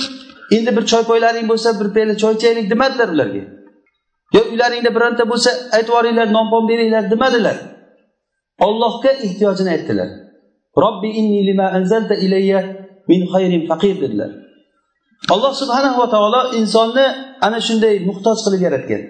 endi 0.56 0.70
bir 0.76 0.84
choy 0.90 1.02
poylaring 1.10 1.46
bo'lsa 1.50 1.68
bir 1.80 1.88
piyola 1.94 2.14
choy 2.22 2.32
ichaylik 2.38 2.66
demadilar 2.72 3.08
ularga. 3.14 3.42
Yo 4.34 4.40
uylaringda 4.52 4.90
bironta 4.96 5.24
bo'lsa 5.32 5.50
aytib 5.76 5.92
yuboringlar 5.92 6.28
nonpon 6.36 6.62
beringlar 6.70 7.04
demadilar. 7.12 7.56
Ollohga 8.66 9.10
ehtiyojini 9.26 9.70
aytdilar. 9.76 10.08
Robbi 10.84 11.08
inni 11.20 11.40
lima 11.48 11.66
anzalta 11.78 12.14
ilayya 12.24 12.60
min 13.10 13.20
xayrin 13.32 13.62
faqir 13.70 13.94
dedilar. 14.02 14.30
Alloh 15.34 15.52
subhanahu 15.60 15.96
va 16.02 16.08
taolo 16.14 16.42
insonni 16.60 17.06
ana 17.46 17.58
shunday 17.66 17.94
muhtoj 18.08 18.38
qilib 18.44 18.60
yaratgan. 18.66 19.02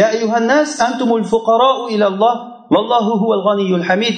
Ya 0.00 0.06
ayyuhannas 0.14 0.70
antumul 0.86 1.24
fuqarou 1.32 1.78
ilalloh 1.94 2.36
vallohu 2.74 3.12
huval 3.22 3.42
g'aniyul 3.48 3.84
hamid. 3.88 4.16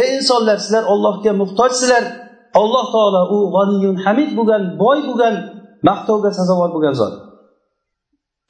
Ey 0.00 0.06
insonlar 0.16 0.58
sizlar 0.64 0.84
ollohga 0.92 1.32
muhtojsizlar. 1.42 2.04
Alloh 2.60 2.84
taolo 2.94 3.22
u 3.36 3.38
g'aniyun 3.54 3.96
hamid 4.04 4.30
bo'lgan 4.38 4.62
boy 4.82 4.98
bo'lgan 5.08 5.34
maqtovga 5.88 6.30
sazovor 6.38 6.70
bo'lgan 6.74 6.94
zot. 7.00 7.14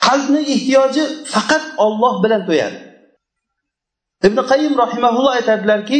Qalbni 0.06 0.40
ehtiyoji 0.54 1.04
faqat 1.34 1.64
olloh 1.84 2.14
bilan 2.24 2.42
to'yadi 2.48 2.78
ibn 4.26 4.38
qayim 4.50 4.72
rahimaulloh 4.82 5.32
aytadilarki 5.38 5.98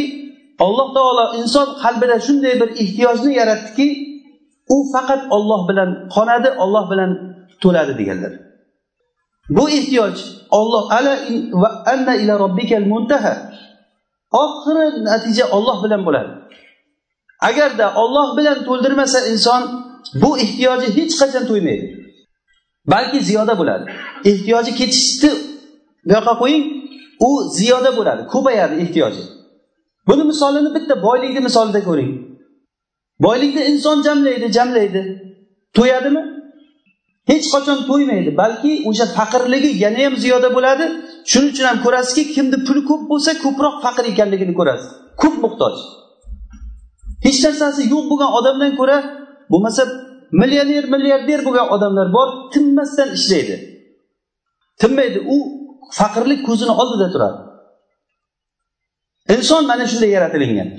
alloh 0.65 0.87
taolo 0.97 1.25
inson 1.41 1.67
qalbida 1.83 2.17
shunday 2.27 2.53
bir 2.61 2.69
ehtiyojni 2.83 3.31
yaratdiki 3.39 3.87
u 4.75 4.77
faqat 4.93 5.21
olloh 5.35 5.61
bilan 5.69 5.89
qonadi 6.15 6.49
olloh 6.63 6.85
bilan 6.91 7.11
to'ladi 7.63 7.93
deganlar. 7.99 8.33
Bu 9.57 9.63
ehtiyoj 9.77 10.15
olloh 10.59 10.85
ala 10.97 11.13
va 11.61 11.69
anna 11.93 12.13
ila 12.21 12.33
robbikal 12.43 12.85
muntaha. 12.93 13.33
Oxiri 14.43 14.85
natija 15.07 15.45
olloh 15.57 15.77
bilan 15.85 16.01
bo'ladi. 16.07 16.31
Agarda 17.39 17.93
olloh 17.95 18.37
bilan 18.37 18.65
to'ldirmasa 18.65 19.27
inson 19.27 19.61
bu 20.21 20.37
ehtiyoji 20.37 20.87
hech 20.97 21.13
qachon 21.19 21.45
to'ymaydi. 21.47 21.85
Balki 22.87 23.19
ziyoda 23.29 23.59
bo'ladi. 23.59 23.85
Ehtiyoji 24.25 24.75
ketishni 24.75 25.31
bu 26.05 26.13
yoqqa 26.13 26.33
qo'ying 26.41 26.65
u 27.27 27.29
ziyoda 27.57 27.91
bo'ladi 27.97 28.21
ko'payadi 28.33 28.75
ehtiyoji. 28.83 29.23
Buni 30.07 30.23
misolini 30.23 30.69
bitta 30.75 31.03
boylikni 31.03 31.39
misolida 31.47 31.83
ko'ring. 31.83 32.11
Boylikni 33.25 33.63
inson 33.71 33.97
jamlaydi 34.07 34.47
jamlaydi. 34.57 35.01
To'yadimi? 35.77 36.23
Hech 37.31 37.45
qachon 37.53 37.79
to'ymaydi 37.89 38.37
balki 38.41 38.71
o'sha 38.89 39.05
faqirligi 39.17 39.71
yana 39.83 39.99
ham 40.05 40.15
ziyoda 40.23 40.49
bo'ladi. 40.55 40.85
Shuning 41.31 41.51
uchun 41.53 41.65
ham 41.69 41.77
ko'rasizki 41.85 42.23
kimni 42.35 42.57
puli 42.67 42.81
ko'p 42.89 43.03
bo'lsa 43.11 43.31
ko'proq 43.43 43.75
faqir 43.85 44.05
ekanligini 44.11 44.53
ko'rasiz. 44.59 44.89
Ko'p 45.21 45.35
muhtoj. 45.45 45.75
Hech 47.25 47.39
narsasi 47.45 47.81
yo'q 47.93 48.03
bo'lgan 48.11 48.31
odamdan 48.39 48.71
ko'ra 48.79 48.97
bo'lmasa 49.51 49.83
millioner 50.41 50.83
milliarder 50.93 51.39
bo'lgan 51.47 51.67
odamlar 51.75 52.07
bor 52.17 52.27
tinmasdan 52.53 53.09
ishlaydi. 53.17 53.55
Tinmaydi 54.81 55.19
u 55.33 55.37
faqirlik 55.97 56.41
ko'zini 56.47 56.73
oldida 56.81 57.07
turadi. 57.13 57.39
Inson 59.35 59.63
mana 59.71 59.85
shunday 59.91 60.09
yaratilingan. 60.17 60.69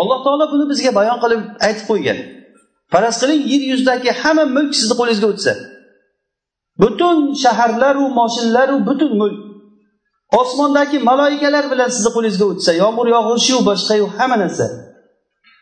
Alloh 0.00 0.18
taolo 0.24 0.44
buni 0.52 0.64
bizga 0.72 0.90
bayon 0.98 1.18
qilib 1.22 1.42
aytib 1.66 1.84
qo'ygan. 1.90 2.18
Faraz 2.92 3.16
qiling 3.22 3.42
yer 3.52 3.62
yuzidagi 3.72 4.10
hamma 4.20 4.44
mulk 4.56 4.72
sizni 4.80 4.94
qo'lingizga 5.00 5.28
o'tsa. 5.32 5.52
Butun 6.82 7.16
shaharlaru 7.42 8.04
moshinalar 8.18 8.68
butun 8.88 9.12
mulk. 9.20 9.38
Osmondagi 10.40 10.98
maloikalar 11.08 11.64
bilan 11.72 11.88
sizni 11.96 12.10
qo'lingizga 12.16 12.46
o'tsa 12.52 12.70
yomg'ir 12.82 13.06
yog'ishi 13.16 13.54
boshqayu 13.68 14.06
hamma 14.16 14.36
narsa. 14.42 14.66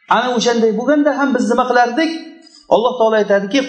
Ana 0.09 0.29
o'shanday 0.37 0.73
bo'lganda 0.79 1.11
ham 1.19 1.29
biz 1.35 1.45
nima 1.51 1.65
qilardik? 1.71 2.11
Alloh 2.75 2.93
taolo 2.99 3.17
aytadiki 3.23 3.61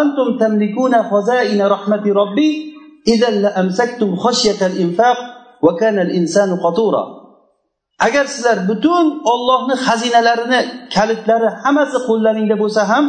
antum 0.00 0.28
tamlikuna 0.42 1.00
khazaina 1.10 1.64
rahmati 1.74 2.10
robbi 2.20 2.48
idan 3.14 3.34
la 3.42 3.50
amsaktum 3.60 4.10
khashyatal 4.24 4.76
infaq 4.84 5.18
va 5.64 5.72
kana 5.80 6.00
al 6.06 6.10
insanu 6.20 6.56
qatura. 6.64 7.02
Agar 8.06 8.24
sizlar 8.34 8.58
butun 8.68 9.06
ollohni 9.32 9.74
xazinalarini 9.86 10.60
kalitlari 10.94 11.48
hammasi 11.62 11.98
qo'llaringda 12.08 12.56
bo'lsa 12.62 12.82
ham 12.92 13.04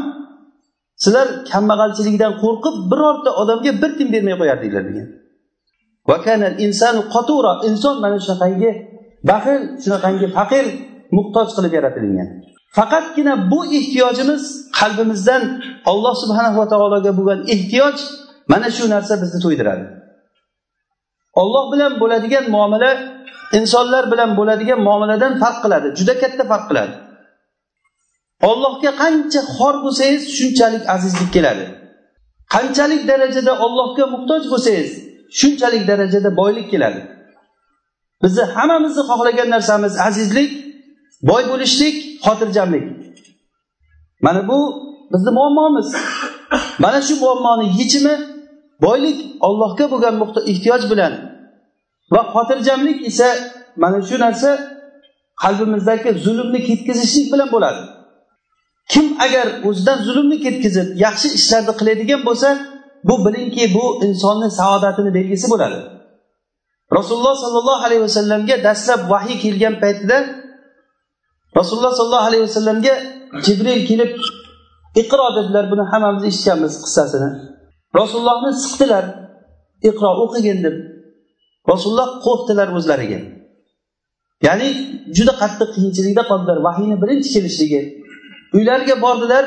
sizlar 1.03 1.27
kambag'alchilikdan 1.51 2.33
qo'rqib 2.43 2.75
birorta 2.91 3.29
odamga 3.41 3.71
bir 3.81 3.91
tiyin 3.97 4.09
bermay 4.13 4.35
qo'yardinglar 4.41 4.83
degan. 4.89 5.07
Inson 7.69 7.95
mana 8.03 8.17
shunaqangi 8.25 8.71
baxil 9.29 9.61
shunaqangi 9.83 10.27
faqir 10.37 10.65
muhtoj 11.17 11.47
qilib 11.55 11.73
yaratilingan. 11.77 12.29
Faqatgina 12.77 13.51
bu 13.51 13.65
ehtiyojimiz 13.65 14.71
qalbimizdan 14.79 15.43
alloh 15.91 16.15
subhanahu 16.21 16.57
va 16.61 16.67
taologa 16.73 17.11
bo'lgan 17.17 17.39
ehtiyoj 17.53 17.97
mana 18.51 18.69
shu 18.77 18.89
narsa 18.89 19.13
bizni 19.21 19.39
to'ydiradi. 19.45 19.85
Olloh 21.41 21.65
bilan 21.73 21.99
bo'ladigan 22.01 22.45
muomala 22.55 22.91
insonlar 23.59 24.11
bilan 24.11 24.37
bo'ladigan 24.39 24.79
muomaladan 24.87 25.33
farq 25.41 25.57
qiladi 25.63 25.87
juda 25.99 26.13
katta 26.21 26.43
farq 26.51 26.65
qiladi. 26.69 26.93
Ollohga 28.49 28.91
qancha 29.01 29.41
xor 29.55 29.75
bo'lsangiz 29.83 30.23
shunchalik 30.37 30.83
azizlik 30.95 31.29
keladi. 31.35 31.65
Qanchalik 32.53 33.01
darajada 33.09 33.53
ollohga 33.65 34.05
muhtoj 34.13 34.43
bo'lsangiz 34.51 34.91
shunchalik 35.39 35.83
darajada 35.91 36.29
boylik 36.39 36.67
keladi. 36.73 37.01
Bizni 38.23 38.43
hammamizni 38.55 39.03
xohlagan 39.09 39.49
narsamiz 39.55 39.93
azizlik 40.07 40.60
boy 41.29 41.43
bo'lishlik 41.51 41.95
xotirjamlik. 42.25 42.85
Mana 44.21 44.47
bu 44.47 44.57
bizni 45.13 45.31
muammomiz. 45.31 45.95
Mana 46.79 47.01
shu 47.01 47.15
muammoni 47.23 47.65
yechimi 47.79 48.15
boylik 48.81 49.19
ollohga 49.47 49.85
bo'lgan 49.91 50.15
ehtiyoj 50.51 50.83
bilan 50.91 51.13
va 52.13 52.21
xotirjamlik 52.33 53.07
esa 53.09 53.27
mana 53.83 53.99
shu 54.09 54.15
narsa 54.25 54.49
qalbimizdagi 55.43 56.09
zulmni 56.25 56.59
ketkazishlik 56.67 57.27
bilan 57.33 57.49
bo'ladi. 57.55 57.81
Kim 58.91 59.05
agar 59.25 59.47
o'zidan 59.67 59.97
zulmni 60.07 60.37
ketkazib 60.45 60.87
yaxshi 61.05 61.27
ishlarni 61.37 61.73
qiladigan 61.79 62.21
bo'lsa 62.27 62.49
bu 63.07 63.15
bilingki 63.25 63.63
bu 63.75 63.85
insonni 64.05 64.49
saodatini 64.59 65.11
belgisi 65.17 65.47
bo'ladi. 65.53 65.79
Rasululloh 66.97 67.35
sollallohu 67.43 67.83
alayhi 67.87 68.01
vasallamga 68.07 68.55
dastlab 68.63 69.01
vahiy 69.13 69.37
kelgan 69.43 69.75
paytida 69.83 70.17
rasululloh 71.59 71.93
sollallohu 71.99 72.27
alayhi 72.29 72.43
vasallamga 72.47 72.93
jibril 73.45 73.81
kelib 73.89 74.11
iqro 75.01 75.27
dedilar 75.37 75.65
buni 75.71 75.83
hammamiz 75.91 76.23
eshitganmiz 76.29 76.73
qissasini. 76.83 77.29
Rasulullohni 77.99 78.51
siqdilar 78.63 79.05
iqro 79.89 80.11
o'qigin 80.23 80.57
deb. 80.65 80.75
Rasululloh 81.71 82.09
qo'rqdilar 82.25 82.67
o'zlariga. 82.77 83.19
Ya'ni 84.47 84.67
juda 85.17 85.33
qattiq 85.41 85.69
qiyinchilikda 85.75 86.23
qoldilar 86.31 86.57
vahiyni 86.67 86.95
birinchi 87.03 87.29
kelishligi. 87.35 87.81
Uylariga 88.57 88.95
bordilar 89.05 89.43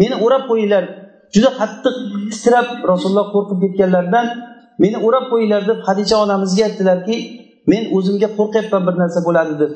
meni 0.00 0.14
o'rab 0.24 0.42
qo'yinglar 0.50 0.84
juda 1.34 1.50
qattiq 1.60 1.96
titrab 2.32 2.66
rasululloh 2.90 3.26
qo'rqib 3.34 3.58
ketganlaridan 3.64 4.26
meni 4.82 4.96
o'rab 5.06 5.24
qo'yinglar 5.32 5.62
deb 5.70 5.78
hadicha 5.88 6.16
onamizga 6.24 6.62
aytdilarki 6.68 7.16
men 7.72 7.82
o'zimga 7.96 8.28
qo'rqyapman 8.38 8.82
bir 8.88 8.94
narsa 9.02 9.20
bo'ladi 9.28 9.54
deb. 9.62 9.72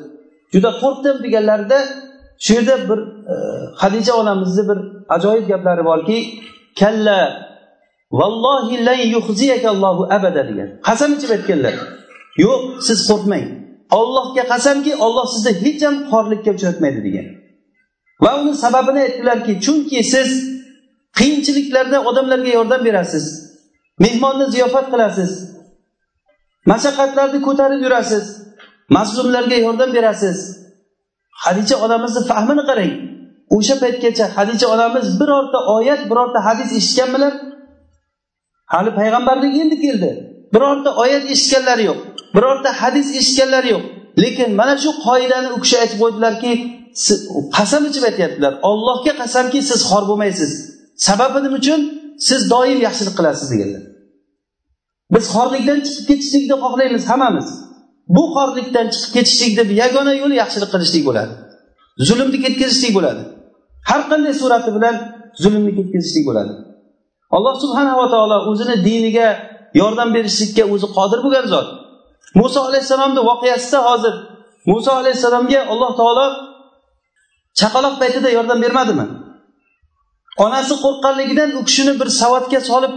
Juda 0.53 0.69
qo'rqdim 0.81 1.15
deganlarida 1.25 1.79
shu 2.43 2.51
yerda 2.53 2.75
bir 2.89 2.99
e, 3.31 3.35
hadisha 3.81 4.13
onamizni 4.21 4.63
bir 4.69 4.79
ajoyib 5.15 5.45
gaplari 5.51 5.83
borki 5.91 6.17
kalla 6.79 7.17
vallohi 8.19 8.85
lan 8.87 8.99
yuhziyakallohu 9.15 10.03
abada 10.15 10.43
degan. 10.49 10.69
Qasam 10.87 11.09
ichib 11.17 11.31
aytganlar. 11.35 11.75
Yo'q 12.43 12.61
siz 12.87 12.99
qo'rqmang. 13.09 13.45
Ollohga 13.99 14.43
qasamki 14.53 14.91
olloh 15.05 15.27
sizni 15.33 15.51
hech 15.63 15.81
ham 15.85 15.95
xorlikka 16.11 16.49
uchratmaydi 16.57 16.99
degan. 17.07 17.27
Va 18.23 18.31
uni 18.41 18.53
sababini 18.63 18.99
aytdilarki 19.05 19.53
chunki 19.65 19.99
siz 20.13 20.29
qiyinchiliklarda 21.17 21.97
odamlarga 22.09 22.51
yordam 22.57 22.81
berasiz 22.85 23.25
mehmonni 24.03 24.45
ziyofat 24.53 24.87
qilasiz 24.93 25.31
mashaqqatlarni 26.71 27.39
ko'tarib 27.47 27.81
yurasiz 27.85 28.25
mazlumlarga 28.95 29.57
yordam 29.65 29.89
berasiz. 29.97 30.37
Hadicha 31.43 31.75
onamizni 31.85 32.21
fahmini 32.31 32.63
qarang. 32.69 32.93
O'sha 33.55 33.75
paytgacha 33.83 34.25
hadicha 34.35 34.67
onamiz 34.75 35.05
birorta 35.21 35.59
oyat 35.75 36.01
birorta 36.11 36.39
hadis 36.47 36.69
eshitganmilar 36.79 37.33
hali 38.73 38.91
payg'ambarlik 38.99 39.53
endi 39.63 39.77
keldi. 39.85 40.09
Birorta 40.53 40.89
oyat 41.03 41.23
eshitganlari 41.33 41.83
yo'q 41.89 41.99
birorta 42.35 42.69
hadis 42.81 43.07
eshitganlari 43.19 43.69
yo'q. 43.75 43.83
Lekin 44.23 44.49
mana 44.59 44.73
shu 44.83 44.91
qoidani 45.07 45.49
u 45.55 45.57
kishi 45.63 45.75
aytib 45.83 45.97
qo'ydilarki 46.03 46.51
qasam 47.57 47.83
ichib 47.89 48.03
aytyaptilar. 48.09 48.53
Ollohga 48.69 49.13
qasamki 49.21 49.59
siz 49.69 49.79
xor 49.89 50.03
bo'lmaysiz. 50.09 50.51
Sababi 51.07 51.39
nima 51.45 51.57
uchun 51.61 51.79
siz 52.27 52.41
doim 52.53 52.79
yaxshilik 52.87 53.15
qilasiz 53.19 53.47
deganlar 53.53 53.83
biz 55.13 55.25
xorlikdan 55.35 55.79
chiqib 55.85 56.05
ketishlikni 56.09 56.55
xohlaymiz 56.63 57.03
hammamiz. 57.11 57.47
Bu 58.15 58.23
xorlikdan 58.35 58.85
chiqib 58.93 59.11
ketishlikni 59.15 59.63
yagona 59.83 60.13
yo'li 60.21 60.35
yaxshilik 60.41 60.69
qilishlik 60.73 61.03
bo'ladi. 61.09 61.33
Zulmni 62.07 62.37
ketkazishlik 62.45 62.91
bo'ladi. 62.97 63.21
Har 63.89 64.01
qanday 64.11 64.33
surati 64.41 64.69
bilan 64.77 64.95
zulmni 65.43 65.71
ketkazishlik 65.77 66.23
bo'ladi. 66.29 66.53
Alloh 67.35 67.55
subhanava 67.63 68.05
taolo 68.13 68.37
o'zini 68.51 68.75
diniga 68.87 69.27
yordam 69.81 70.09
berishlikka 70.15 70.63
o'zi 70.73 70.87
qodir 70.97 71.19
bo'lgan 71.25 71.45
zot. 71.53 71.67
Muso 72.39 72.59
alayhissalomni 72.69 73.21
voqeasida 73.29 73.79
hozir 73.89 74.13
muso 74.71 74.91
alayhissalomga 75.01 75.59
alloh 75.73 75.91
taolo 75.99 76.25
chaqaloq 77.59 77.95
paytida 78.01 78.29
yordam 78.37 78.59
bermadimi? 78.65 79.05
Onasi 80.45 80.73
qo'rqqanligidan 80.83 81.49
u 81.59 81.61
kishini 81.67 81.93
bir 82.01 82.09
savatga 82.21 82.59
solib 82.69 82.93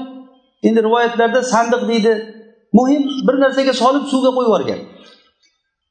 endi 0.66 0.80
rivoyatlarda 0.86 1.40
sandiq 1.52 1.82
deydi 1.90 2.12
muhim 2.78 3.02
bir 3.26 3.36
narsaga 3.44 3.72
solib 3.82 4.04
suvga 4.12 4.30
qo'yib 4.36 4.48
yuborgan. 4.48 4.80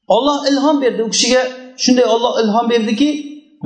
Olloh 0.08 0.48
ilhom 0.50 0.82
berdi. 0.82 1.04
U 1.04 1.10
kishiga 1.10 1.42
shunday 1.84 2.06
olloh 2.06 2.34
ilhom 2.44 2.70
berdiki 2.70 3.10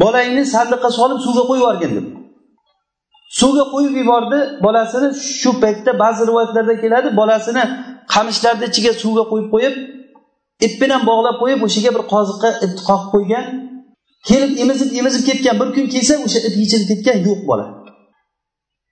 bolangni 0.02 0.44
sandiqqa 0.54 0.90
solib 1.00 1.20
suvga 1.26 1.44
qo'yib 1.50 1.62
yuborgin 1.64 1.92
deb. 1.98 2.08
Suvga 3.40 3.64
qo'yib 3.74 3.94
yubordi 4.02 4.40
bolasini 4.66 5.08
shu 5.42 5.52
paytda 5.64 5.92
ba'zi 6.04 6.22
rivoyatlarda 6.30 6.76
keladi 6.84 7.08
bolasini 7.20 7.64
qamishlarni 8.14 8.66
ichiga 8.70 8.92
suvga 9.04 9.24
qo'yib 9.32 9.48
qo'yib 9.54 9.76
ip 10.66 10.74
bilan 10.82 11.02
bog'lab 11.10 11.36
qo'yib 11.42 11.60
o'shaga 11.68 11.90
bir 11.96 12.04
qoziqqa 12.14 12.50
ip 12.66 12.74
qoqib 12.88 13.10
qo'ygan. 13.14 13.46
Kelib 14.30 14.52
emizib 14.64 14.90
emizib 15.00 15.24
ketgan. 15.30 15.56
Bir 15.62 15.70
kun 15.76 15.86
kelsa 15.94 16.14
o'sha 16.26 16.40
ip 16.48 16.56
yechilib 16.62 16.88
ketgan 16.92 17.18
yo'q 17.28 17.42
bola. 17.50 17.66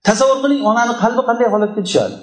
Tasavvur 0.08 0.39
qiling 0.43 0.62
onani 0.71 0.93
qalbi 1.03 1.21
qanday 1.29 1.47
holatga 1.53 1.81
tushadi? 1.88 2.15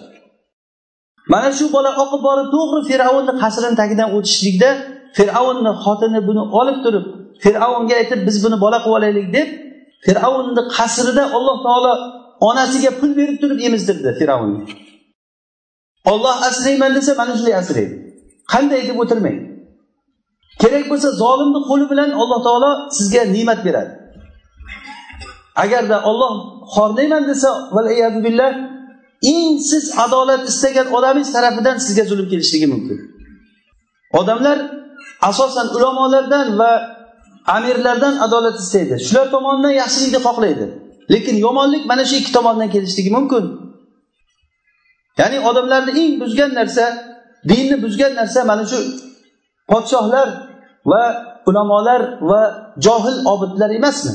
Mana 1.33 1.49
shu 1.59 1.65
bola 1.77 1.91
oqib 2.03 2.21
borib 2.29 2.49
to'g'ri 2.55 2.81
fir'avnni 2.89 3.33
qasrini 3.43 3.77
tagidan 3.81 4.09
o'tishlikda 4.17 4.71
fir'avnni 5.17 5.73
xotini 5.85 6.21
buni 6.29 6.43
olib 6.61 6.79
turib 6.85 7.05
fir'avnga 7.45 7.95
aytib 8.01 8.21
biz 8.29 8.37
buni 8.45 8.57
bola 8.65 8.79
qilib 8.85 8.97
olaylik 8.99 9.27
deb 9.37 9.49
fir'avnni 10.07 10.63
qasrida 10.77 11.25
alloh 11.37 11.57
taolo 11.67 11.93
onasiga 12.49 12.91
pul 13.01 13.11
berib 13.21 13.37
turib 13.43 13.59
emizdirdi 13.67 14.11
fir'avnga. 14.21 14.63
Olloh 16.13 16.37
asrayman 16.49 16.91
desa 16.97 17.13
mana 17.21 17.33
shunday 17.39 17.55
asraydi. 17.63 17.95
Qanday 18.53 18.81
deb 18.89 18.99
o'tirmang. 19.03 19.39
Kerak 20.63 20.85
bo'lsa 20.93 21.09
zolimni 21.23 21.61
qo'li 21.69 21.85
bilan 21.93 22.11
alloh 22.23 22.41
taolo 22.47 22.71
sizga 22.97 23.23
ne'mat 23.35 23.61
beradi. 23.67 23.93
Agarda 25.65 25.97
olloh 26.11 26.33
xorlayman 26.75 27.23
desa 27.31 27.51
billah 28.27 28.53
eng 29.33 29.51
siz 29.71 29.85
adolat 30.05 30.43
istagan 30.51 30.87
odamingiz 30.97 31.31
tarafidan 31.37 31.77
sizga 31.87 32.05
zulm 32.11 32.27
kelishligi 32.33 32.67
mumkin. 32.75 32.99
Odamlar 34.21 34.59
asosan 35.29 35.69
ulamolardan 35.77 36.59
va 36.59 36.73
amirlardan 37.47 38.15
adolat 38.25 38.57
istaydi. 38.63 38.95
Shular 39.07 39.27
tomonidan 39.31 39.75
yaxshilikni 39.83 40.21
xohlaydi. 40.27 40.67
Lekin 41.13 41.37
yomonlik 41.47 41.87
mana 41.87 42.05
shu 42.05 42.15
ikki 42.21 42.33
tomondan 42.33 42.71
kelishligi 42.75 43.11
mumkin. 43.11 43.45
Ya'ni 45.19 45.39
odamlarni 45.49 45.93
eng 46.03 46.13
buzgan 46.23 46.51
narsa 46.59 46.87
dinni 47.51 47.77
buzgan 47.85 48.13
narsa 48.21 48.41
mana 48.51 48.65
shu 48.71 48.79
podshohlar 49.71 50.29
va 50.91 51.03
ulamolar 51.49 52.03
va 52.31 52.41
johil 52.85 53.17
obidlar 53.33 53.71
emasmi? 53.79 54.15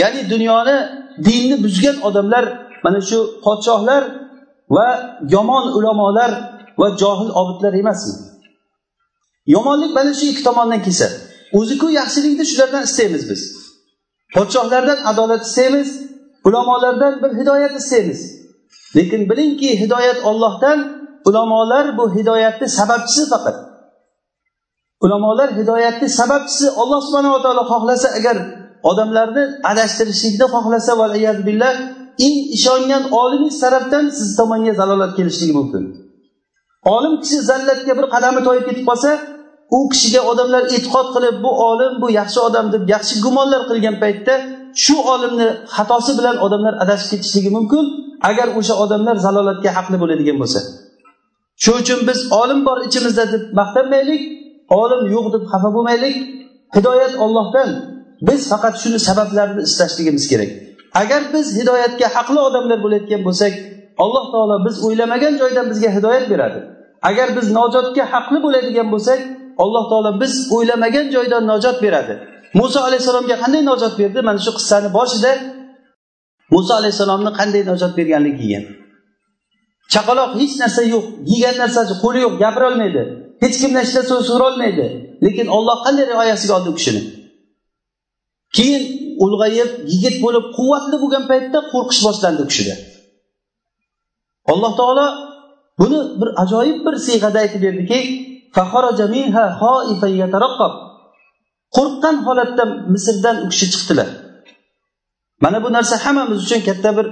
Ya'ni 0.00 0.20
dunyoni 0.32 0.76
dinni 1.26 1.56
buzgan 1.64 1.96
odamlar 2.08 2.69
mana 2.84 3.00
shu 3.08 3.18
podshohlar 3.44 4.02
va 4.76 4.86
yomon 5.34 5.64
ulamolar 5.78 6.30
va 6.80 6.88
johil 7.00 7.30
obidlar 7.40 7.72
emasmi 7.82 8.14
yomonlik 9.54 9.90
mana 9.98 10.12
shu 10.18 10.24
ikki 10.32 10.42
tomondan 10.48 10.80
kelsa 10.86 11.06
o'ziku 11.58 11.86
yaxshilikni 12.00 12.44
shulardan 12.50 12.82
istaymiz 12.88 13.30
biz. 13.30 13.42
Podshohlardan 14.34 14.98
adolat 15.10 15.42
istaymiz 15.46 15.88
ulamolardan 16.44 17.22
bir 17.22 17.32
hidoyat 17.40 17.74
istaymiz. 17.80 18.20
Lekin 18.96 19.30
bilingki 19.30 19.80
hidoyat 19.80 20.24
ollohdan 20.24 20.78
ulamolar 21.24 21.98
bu 21.98 22.14
hidoyatni 22.14 22.68
sababchisi 22.68 23.28
faqat. 23.30 23.56
Ulamolar 25.00 25.56
hidoyatni 25.56 26.08
sababchisi 26.08 26.66
alloh 26.80 27.00
subhanava 27.06 27.42
taolo 27.42 27.64
xohlasa 27.72 28.08
agar 28.18 28.36
odamlarni 28.82 29.44
adashtirishlikni 29.70 30.46
xohlasa 30.54 30.92
billah 31.46 31.74
eng 32.26 32.36
ishongan 32.56 33.02
olimingiz 33.20 33.60
tarafdan 33.64 34.04
siz 34.18 34.28
tomonga 34.38 34.72
zalolat 34.80 35.12
kelishligi 35.18 35.54
mumkin. 35.60 35.84
Olim 36.94 37.14
kishi 37.22 37.38
zallatga 37.50 37.92
bir 37.98 38.06
qadami 38.14 38.40
toyib 38.46 38.64
ketib 38.68 38.84
qolsa 38.90 39.10
u 39.76 39.78
kishiga 39.92 40.20
odamlar 40.30 40.62
e'tiqod 40.74 41.06
qilib 41.14 41.36
bu 41.44 41.50
olim 41.70 41.92
bu 42.02 42.08
yaxshi 42.20 42.40
odam 42.48 42.66
deb 42.74 42.82
yaxshi 42.94 43.14
gumonlar 43.24 43.62
qilgan 43.70 43.96
paytda 44.02 44.34
shu 44.84 44.96
olimni 45.12 45.48
xatosi 45.76 46.12
bilan 46.18 46.36
odamlar 46.46 46.74
adashib 46.84 47.08
ketishligi 47.12 47.50
mumkin 47.56 47.84
agar 48.30 48.48
o'sha 48.58 48.74
odamlar 48.84 49.16
zalolatga 49.26 49.70
haqli 49.76 49.96
bo'ladigan 50.02 50.36
bo'lsa. 50.42 50.60
Shuning 51.62 51.82
uchun 51.84 52.00
biz 52.08 52.18
olim 52.42 52.60
bor 52.68 52.78
ichimizda 52.88 53.24
deb 53.32 53.42
maqtanmaylik 53.60 54.22
olim 54.82 55.02
yo'q 55.14 55.26
deb 55.34 55.44
xafa 55.52 55.68
bo'lmaylik. 55.76 56.16
Hidoyat 56.76 57.14
ollohdan 57.24 57.68
biz 58.28 58.40
faqat 58.52 58.74
shuni 58.82 58.98
sabablarini 59.08 59.62
istashligimiz 59.68 60.24
kerak. 60.32 60.50
Agar 60.94 61.22
biz 61.34 61.46
hidoyatga 61.58 62.06
haqli 62.16 62.40
odamlar 62.48 62.78
bo'layotgan 62.84 63.22
bo'lsak 63.28 63.52
alloh 64.02 64.24
taolo 64.32 64.56
biz 64.66 64.76
o'ylamagan 64.86 65.34
joydan 65.40 65.66
bizga 65.70 65.90
hidoyat 65.96 66.30
beradi. 66.32 66.60
Agar 67.02 67.28
biz 67.36 67.46
nojotga 67.58 68.04
haqli 68.12 68.38
bo'ladigan 68.44 68.88
bo'lsak 68.94 69.20
alloh 69.62 69.84
taolo 69.90 70.20
biz 70.22 70.32
o'ylamagan 70.56 71.06
joydan 71.14 71.42
najot 71.52 71.76
beradi. 71.84 72.14
Muso 72.54 72.80
alayhissalomga 72.88 73.36
qanday 73.42 73.62
najot 73.70 73.94
berdi? 74.00 74.20
Mana 74.28 74.38
shu 74.46 74.52
qissani 74.58 74.88
boshida 74.98 75.32
muso 76.54 76.72
alayhissalomni 76.80 77.30
qanday 77.40 77.62
najot 77.70 77.92
berganligi 77.98 78.38
kelgan 78.42 78.64
chaqaloq 79.92 80.30
hech 80.40 80.54
narsa 80.62 80.82
yo'q 80.94 81.04
yegan 81.32 81.56
narsasi 81.62 81.92
qo'li 82.02 82.18
yo'q 82.24 82.34
gapirolmaydi. 82.42 83.02
Hech 83.42 83.56
kimdan 83.60 83.80
hech 83.84 83.94
narsa 83.98 84.14
so'rolmaydi. 84.30 84.86
Lekin 85.24 85.46
olloh 85.56 85.76
qanday 85.84 86.04
rioyasiga 86.12 86.52
oldi 86.58 86.68
u 86.72 86.74
kishini? 86.78 87.02
Keyin 88.56 88.82
ulg'ayib 89.24 89.70
yigit 89.92 90.16
bo'lib 90.24 90.44
quvvatli 90.56 90.96
bo'lgan 91.02 91.24
paytda 91.30 91.58
qo'rqish 91.72 92.00
boshlandi 92.06 92.40
u 92.44 92.46
kishida. 92.50 92.74
Alloh 94.52 94.72
taolo 94.80 95.06
buni 95.80 96.00
bir 96.20 96.28
ajoyib 96.42 96.78
bir 96.86 96.94
siyg'ada 97.06 97.38
aytib 97.44 97.60
berdiki 97.66 97.98
qo'rqqan 101.76 102.16
holatda 102.26 102.64
misrdan 102.94 103.36
u 103.44 103.46
kishi 103.52 103.66
chiqdilar. 103.72 104.08
Mana 105.44 105.58
bu 105.64 105.68
narsa 105.76 105.94
hammamiz 106.04 106.38
uchun 106.44 106.60
katta 106.68 106.90
bir 106.98 107.06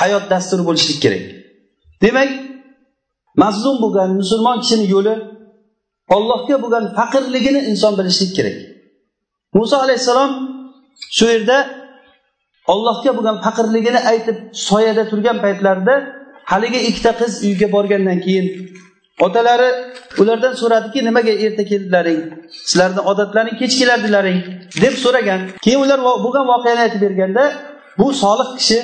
hayot 0.00 0.24
dasturi 0.32 0.62
bo'lishlik 0.68 0.98
kerak. 1.04 1.24
Demak 2.02 2.30
mazlum 3.42 3.76
bo'lgan 3.84 4.10
musulmon 4.20 4.56
kishini 4.62 4.86
yo'li 4.94 5.14
ollohga 6.16 6.56
bo'lgan 6.62 6.84
faqirligini 6.98 7.60
inson 7.70 7.92
bilishlik 7.98 8.30
kerak. 8.36 8.56
Muso 9.56 9.76
alayhissalom 9.84 10.30
shu 11.16 11.24
yerda 11.32 11.58
ollohga 12.72 13.10
bo'lgan 13.16 13.36
faqirligini 13.44 14.00
aytib 14.12 14.36
soyada 14.68 15.02
turgan 15.10 15.38
paytlarida 15.44 15.94
haligi 16.52 16.80
ikkita 16.88 17.12
qiz 17.20 17.32
uyga 17.46 17.68
borgandan 17.76 18.18
keyin 18.26 18.46
otalari 19.26 19.68
ulardan 20.20 20.52
so'radiki 20.60 21.04
nimaga 21.04 21.32
erta 21.44 21.64
keldilaring? 21.70 22.20
Sizlarni 22.68 23.00
odatlaring 23.10 23.56
kech 23.60 23.74
kelardilaring 23.80 24.38
deb 24.82 24.94
so'ragan. 25.04 25.40
Keyin 25.64 25.80
ular 25.84 26.00
bo'lgan 26.24 26.44
voqeani 26.52 26.80
aytib 26.84 27.00
berganda 27.06 27.44
bu 27.98 28.06
solih 28.22 28.48
kishi 28.58 28.78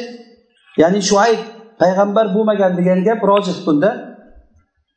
ya'ni 0.83 1.01
shuayb 1.11 1.41
payg'ambar 1.83 2.27
bo'lmagan 2.35 2.73
degan 2.79 2.99
gap 3.09 3.21
rojih 3.31 3.59
bunda. 3.67 3.91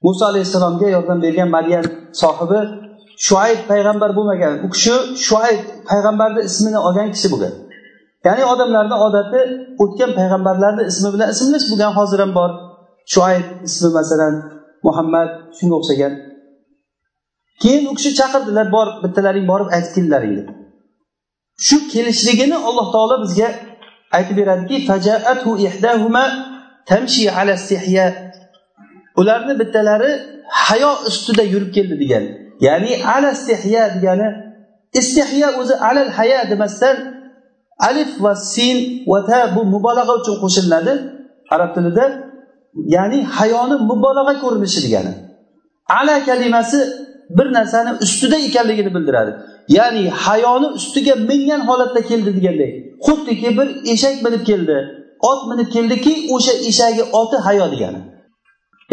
Muso 0.04 0.24
alayhissalomga 0.32 0.88
yordam 0.96 1.20
bergan 1.26 1.50
madyan 1.58 1.86
sohibi 2.22 2.60
shuayb 3.26 3.60
payg'ambar 3.72 4.10
bo'lmagan. 4.18 4.54
U 4.66 4.68
kishi 4.76 4.96
shuayb 5.28 5.62
payg'ambarni 5.90 6.42
ismini 6.50 6.80
olgan 6.88 7.10
kishi 7.16 7.28
bo'lgan. 7.34 7.54
Ya'ni 8.26 8.44
odamlarni 8.54 8.96
odati 9.08 9.40
o'tgan 9.84 10.12
payg'ambarlarni 10.20 10.84
ismi 10.92 11.10
bilan 11.16 11.28
ismlash 11.36 11.66
bo'lgan 11.72 11.92
hozir 11.98 12.20
ham 12.24 12.32
bor. 12.40 12.52
Shuayb 13.14 13.46
ismi 13.68 13.90
masalan 13.98 14.34
muhammad 14.88 15.30
shunga 15.58 15.76
o'xshagan. 15.80 16.14
Keyin 17.62 17.84
u 17.90 17.92
kishi 17.98 18.12
chaqirdilar 18.20 18.68
bor 18.76 18.88
bittalaring 19.04 19.46
borib 19.52 19.70
aytib 19.76 19.92
keldilaring 19.98 20.34
deb 20.40 20.48
shu 21.68 21.78
kelishligini 21.94 22.58
alloh 22.68 22.88
taolo 22.96 23.16
bizga 23.24 23.50
aytib 24.18 24.36
beradiki 24.40 24.76
ularni 29.20 29.54
bittalari 29.62 30.12
hayo 30.66 30.92
ustida 31.10 31.44
yurib 31.54 31.72
keldi 31.78 31.96
degan. 32.04 32.24
Ya'ni 32.66 32.92
ala 33.14 33.30
istihya 33.38 33.84
degani 33.96 34.28
istihya 35.00 35.48
o'zi 35.60 35.76
alal 35.90 36.10
haya 36.18 36.40
demasdan 36.52 36.96
alif 37.90 38.12
va 38.24 38.36
sin 38.36 38.78
va 39.12 39.20
ta 39.30 39.56
bu 39.56 39.62
mubolag'a 39.74 40.14
uchun 40.20 40.36
qo'shiladi 40.44 40.94
arab 41.56 41.70
tilida 41.76 42.06
ya'ni 42.96 43.20
hayoni 43.38 43.76
mubolag'a 43.90 44.34
ko'rinishi 44.44 44.80
degani. 44.86 45.14
Ala 46.00 46.26
kalimasi 46.26 46.80
bir 47.38 47.48
narsani 47.54 47.92
ustida 48.06 48.38
ekanligini 48.48 48.92
bildiradi. 48.96 49.32
Ya'ni 49.78 50.10
hayoni 50.10 50.68
ustiga 50.78 51.16
mingan 51.30 51.62
holatda 51.70 52.02
keldi 52.10 52.30
deganday 52.38 52.72
xuddiki 53.06 53.50
bir 53.58 53.68
eshak 53.94 54.16
minib 54.26 54.44
keldi 54.50 54.78
ot 55.30 55.42
minib 55.50 55.70
keldiki 55.76 56.14
o'sha 56.36 56.54
eshagi 56.70 57.04
oti 57.20 57.38
hayo 57.46 57.66
degani. 57.74 58.00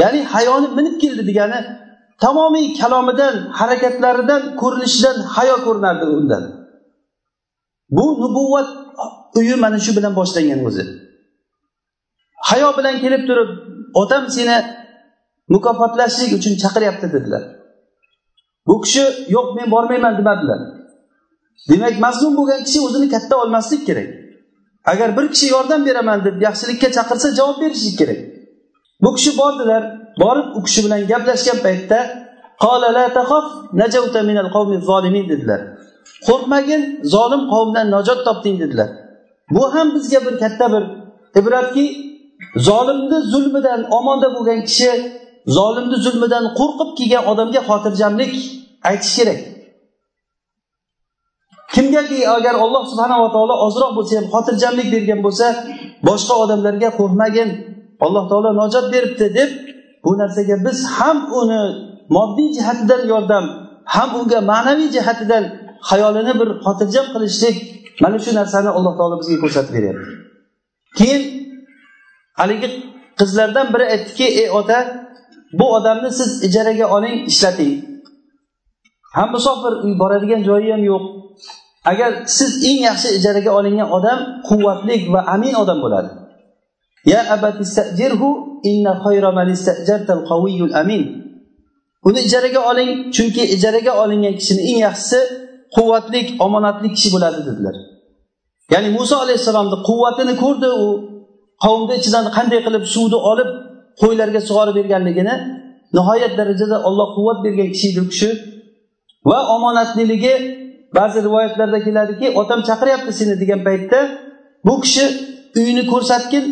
Ya'ni 0.01 0.21
hayoni 0.35 0.69
minib 0.79 0.95
keldi 1.03 1.23
degani 1.31 1.59
tamomiy 2.25 2.67
kalomidan 2.81 3.35
harakatlaridan 3.59 4.43
ko'rinishidan 4.61 5.17
hayo 5.35 5.57
ko'rinardi 5.67 6.07
undan. 6.17 6.45
Bu 7.97 8.05
nubuvvat 8.23 8.69
uyi 9.39 9.57
mana 9.65 9.79
shu 9.85 9.91
bilan 9.97 10.13
boshlangan 10.21 10.61
o'zi. 10.69 10.85
Hayo 12.51 12.69
bilan 12.79 12.97
kelib 13.03 13.23
turib 13.29 13.51
otam 14.03 14.25
seni 14.37 14.57
mukofotlashlik 15.55 16.31
uchun 16.39 16.55
chaqiryapti 16.63 17.07
dedilar. 17.15 17.43
Bu 18.67 18.75
kishi 18.85 19.05
yo'q 19.35 19.47
men 19.57 19.67
bormayman 19.75 20.15
demadilar. 20.19 20.61
Demak 21.71 21.95
mazlum 22.05 22.33
bo'lgan 22.39 22.61
kishi 22.67 22.81
o'zini 22.87 23.09
katta 23.15 23.35
olmaslik 23.43 23.83
kerak. 23.89 24.09
Agar 24.93 25.09
bir 25.17 25.27
kishi 25.33 25.47
yordam 25.55 25.81
beraman 25.87 26.19
deb 26.27 26.37
yaxshilikka 26.47 26.89
chaqirsa 26.97 27.29
javob 27.39 27.57
berishlik 27.63 27.97
kerak. 28.01 28.21
Bu 29.05 29.15
kishi 29.17 29.39
bordilar 29.39 29.83
borib 30.23 30.49
u 30.57 30.63
kishi 30.67 30.81
bilan 30.85 31.01
gaplashgan 31.13 31.59
paytda 31.67 31.99
dedilar. 35.33 35.61
Qo'rqmagin 36.27 36.83
zolim 37.15 37.43
qavmdan 37.53 37.87
najot 37.95 38.21
topding 38.27 38.57
dedilar. 38.63 38.89
Bu 39.51 39.75
ham 39.75 39.95
bizga 39.95 40.21
bir 40.27 40.35
katta 40.43 40.67
bir 40.73 40.85
ibratki 41.41 41.85
zolimni 42.57 43.19
zulmidan 43.33 43.81
omonda 43.99 44.29
bo'lgan 44.37 44.61
kishi 44.69 44.91
zolimni 45.57 45.97
zulmidan 46.05 46.45
qo'rqib 46.59 46.91
kelgan 46.99 47.25
odamga 47.33 47.61
xotirjamlik 47.69 48.35
aytish 48.91 49.15
kerak. 49.19 49.41
Kimgaki 51.75 52.19
agar 52.37 52.55
alloh 52.65 52.83
subhanava 52.91 53.29
taolo 53.35 53.55
ozroq 53.67 53.91
bo'lsa 53.97 54.13
ham 54.19 54.27
xotirjamlik 54.35 54.89
bergan 54.95 55.21
bo'lsa 55.27 55.47
boshqa 56.09 56.35
odamlarga 56.43 56.89
qo'rqmagin 56.99 57.49
alloh 58.07 58.25
taolo 58.31 58.51
najot 58.61 58.87
beribdi 58.95 59.27
deb 59.39 59.51
bu 60.05 60.11
narsaga 60.21 60.57
biz 60.67 60.79
ham 60.97 61.19
uni 61.41 61.63
moddiy 62.17 62.49
jihatidan 62.57 63.03
yordam 63.13 63.45
ham 63.95 64.09
unga 64.21 64.39
ma'naviy 64.51 64.89
jihatidan 64.97 65.45
xayolini 65.89 66.33
bir 66.41 66.49
xotirjam 66.65 67.07
qilishlik 67.15 67.57
mana 68.03 68.17
shu 68.25 68.31
narsani 68.41 68.71
alloh 68.79 68.93
taolo 68.99 69.15
bizga 69.21 69.37
ko'rsatib 69.43 69.73
beryapti. 69.77 70.07
Keyin 70.99 71.23
haligi 72.41 72.69
qizlardan 73.19 73.67
biri 73.75 73.85
aytdiki 73.95 74.27
ey 74.43 74.49
ota 74.59 74.79
bu 75.59 75.67
odamni 75.77 76.11
siz 76.19 76.31
ijaraga 76.47 76.87
oling 76.97 77.17
ishlating. 77.31 77.75
Ham 79.17 79.29
musofir 79.35 79.73
uy 79.85 79.95
boradigan 80.03 80.43
joyi 80.49 80.69
ham 80.75 80.83
yo'q. 80.91 81.05
Agar 81.91 82.11
siz 82.37 82.51
eng 82.69 82.79
yaxshi 82.89 83.09
ijaraga 83.19 83.51
olingan 83.59 83.89
odam 83.97 84.19
quvvatli 84.49 84.97
va 85.13 85.21
amin 85.35 85.55
odam 85.63 85.79
bo'ladi. 85.85 86.11
Ya 87.13 87.21
inna 88.71 88.93
man 89.39 89.49
amin. 90.83 91.25
Uni 92.09 92.21
ijaraga 92.27 92.61
oling 92.71 92.91
chunki 93.17 93.43
ijaraga 93.55 93.93
olingan 94.03 94.35
kishini 94.41 94.63
eng 94.71 94.79
yaxshisi 94.87 95.21
quvvatli 95.77 96.21
omonatli 96.47 96.89
kishi 96.95 97.09
bo'ladi 97.15 97.41
dedilar. 97.49 97.77
Ya'ni 98.73 98.89
muso 98.99 99.17
alayhissalomni 99.25 99.77
quvvatini 99.89 100.35
ko'rdi 100.43 100.71
u. 100.85 100.89
Qavmni 101.65 101.95
ichidan 102.01 102.25
qanday 102.37 102.61
qilib 102.67 102.85
suvni 102.95 103.19
olib 103.31 103.51
qo'ylarga 104.03 104.41
sug'orib 104.49 104.75
berganligini 104.81 105.35
nihoyat 105.97 106.33
darajada 106.41 106.77
olloh 106.89 107.09
quvvat 107.17 107.39
bergan 107.47 107.69
kishi 107.75 107.87
edi 107.93 108.01
u 108.05 108.07
kishi. 108.13 108.31
Va 109.31 109.39
omonatliligi 109.55 110.35
ba'zi 110.99 111.19
rivoyatlarda 111.27 111.79
keladiki 111.87 112.27
otam 112.41 112.61
chaqiryapti 112.69 113.13
seni 113.19 113.35
degan 113.43 113.61
paytda 113.69 113.99
bu 114.67 114.75
kishi 114.85 115.05
uyni 115.61 115.83
ko'rsatgin 115.93 116.45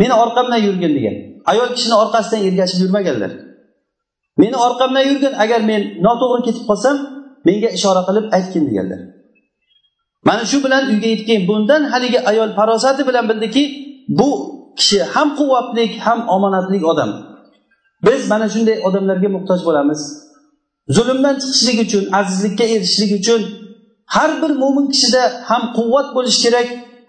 meni 0.00 0.14
orqamdan 0.24 0.60
yurgin 0.66 0.92
degan. 0.96 1.16
Ayol 1.50 1.68
kishini 1.76 1.96
orqasidan 2.02 2.40
ergashib 2.48 2.78
yurmaganlar. 2.82 3.32
Meni 4.42 4.56
orqamdan 4.66 5.04
yurgin 5.10 5.34
agar 5.44 5.60
men 5.70 5.82
noto'g'ri 6.06 6.42
ketib 6.46 6.64
qolsam 6.70 6.96
menga 7.46 7.68
ishora 7.78 8.02
qilib 8.08 8.26
aytgin 8.36 8.64
deganlar. 8.70 9.00
Mana 10.28 10.42
shu 10.50 10.58
bilan 10.64 10.82
uyga 10.92 11.08
yetgan 11.14 11.40
bundan 11.48 11.82
haligi 11.92 12.20
ayol 12.30 12.50
farosati 12.58 13.02
bilan 13.08 13.24
bildiki 13.30 13.62
bu 14.18 14.30
kishi 14.78 14.98
ham 15.14 15.28
quvvatli 15.38 15.84
ham 16.06 16.18
omonatli 16.34 16.78
odam. 16.92 17.10
Biz 18.06 18.20
mana 18.32 18.46
shunday 18.54 18.76
odamlarga 18.86 19.28
muhtoj 19.36 19.60
bo'lamiz. 19.68 20.00
Zulmdan 20.96 21.34
chiqishlik 21.42 21.78
uchun 21.86 22.04
azizlikka 22.18 22.64
erishishlik 22.74 23.12
uchun 23.20 23.42
har 24.14 24.30
bir 24.42 24.52
mo'min 24.62 24.86
kishida 24.94 25.22
ham 25.50 25.62
quvvat 25.76 26.08
bo'lishi 26.16 26.40
kerak 26.44 26.68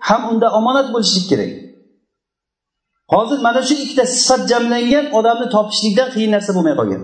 ham 0.09 0.21
unda 0.31 0.47
omonat 0.59 0.87
bo'lishlik 0.93 1.25
kerak. 1.31 1.51
Hozir 3.13 3.39
mana 3.45 3.61
shu 3.67 3.73
ikkita 3.83 4.05
sifat 4.15 4.41
jamlangan 4.51 5.05
odamni 5.17 5.47
topishlikdan 5.55 6.07
qiyin 6.13 6.31
narsa 6.35 6.51
bo'lmay 6.57 6.75
qolgan. 6.79 7.01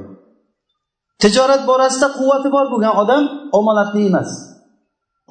Tijorat 1.22 1.62
borasida 1.70 2.08
quvvati 2.18 2.50
bor 2.56 2.66
bo'lgan 2.74 2.94
odam 3.04 3.24
omonatli 3.60 4.02
emas. 4.10 4.30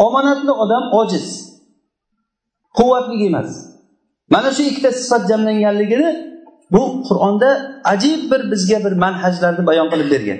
Omonatli 0.06 0.52
odam 0.64 0.84
ojiz 1.00 1.26
quvvatli 2.78 3.16
emas. 3.28 3.50
Mana 4.34 4.50
shu 4.56 4.62
ikkita 4.70 4.90
sifat 5.00 5.22
jamlanganligini 5.30 6.10
bu 6.74 6.82
qur'onda 7.08 7.50
ajib 7.92 8.20
bir 8.30 8.40
bizga 8.52 8.78
bir 8.84 8.94
manhajlarni 9.04 9.62
bayon 9.68 9.88
qilib 9.92 10.08
bergan. 10.14 10.38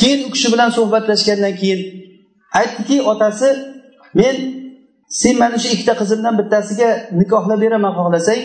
Keyin 0.00 0.20
u 0.26 0.28
kishi 0.34 0.48
bilan 0.52 0.70
suhbatlashgandan 0.76 1.54
keyin 1.60 1.80
aytdiki 2.60 2.96
otasi 3.12 3.48
men 4.18 4.36
sen 5.20 5.34
mana 5.42 5.56
shu 5.62 5.68
ikkita 5.74 5.94
qizimdan 6.00 6.34
bittasiga 6.40 6.88
nikohlab 7.20 7.58
beraman 7.64 7.92
xohlasang 7.98 8.42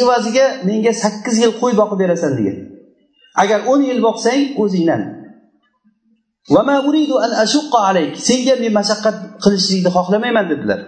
evaziga 0.00 0.46
menga 0.68 0.92
sakkiz 1.02 1.36
yil 1.42 1.52
qo'y 1.60 1.72
boqib 1.80 1.98
berasan 2.02 2.32
degan. 2.38 2.56
Agar 3.42 3.60
o'n 3.72 3.80
yil 3.88 4.00
boqsang 4.06 4.40
o'zingdan. 4.62 5.02
Senga 8.28 8.54
men 8.62 8.72
mashaqqat 8.78 9.16
qilishlikni 9.44 9.90
xohlamayman 9.96 10.46
dedilar. 10.52 10.80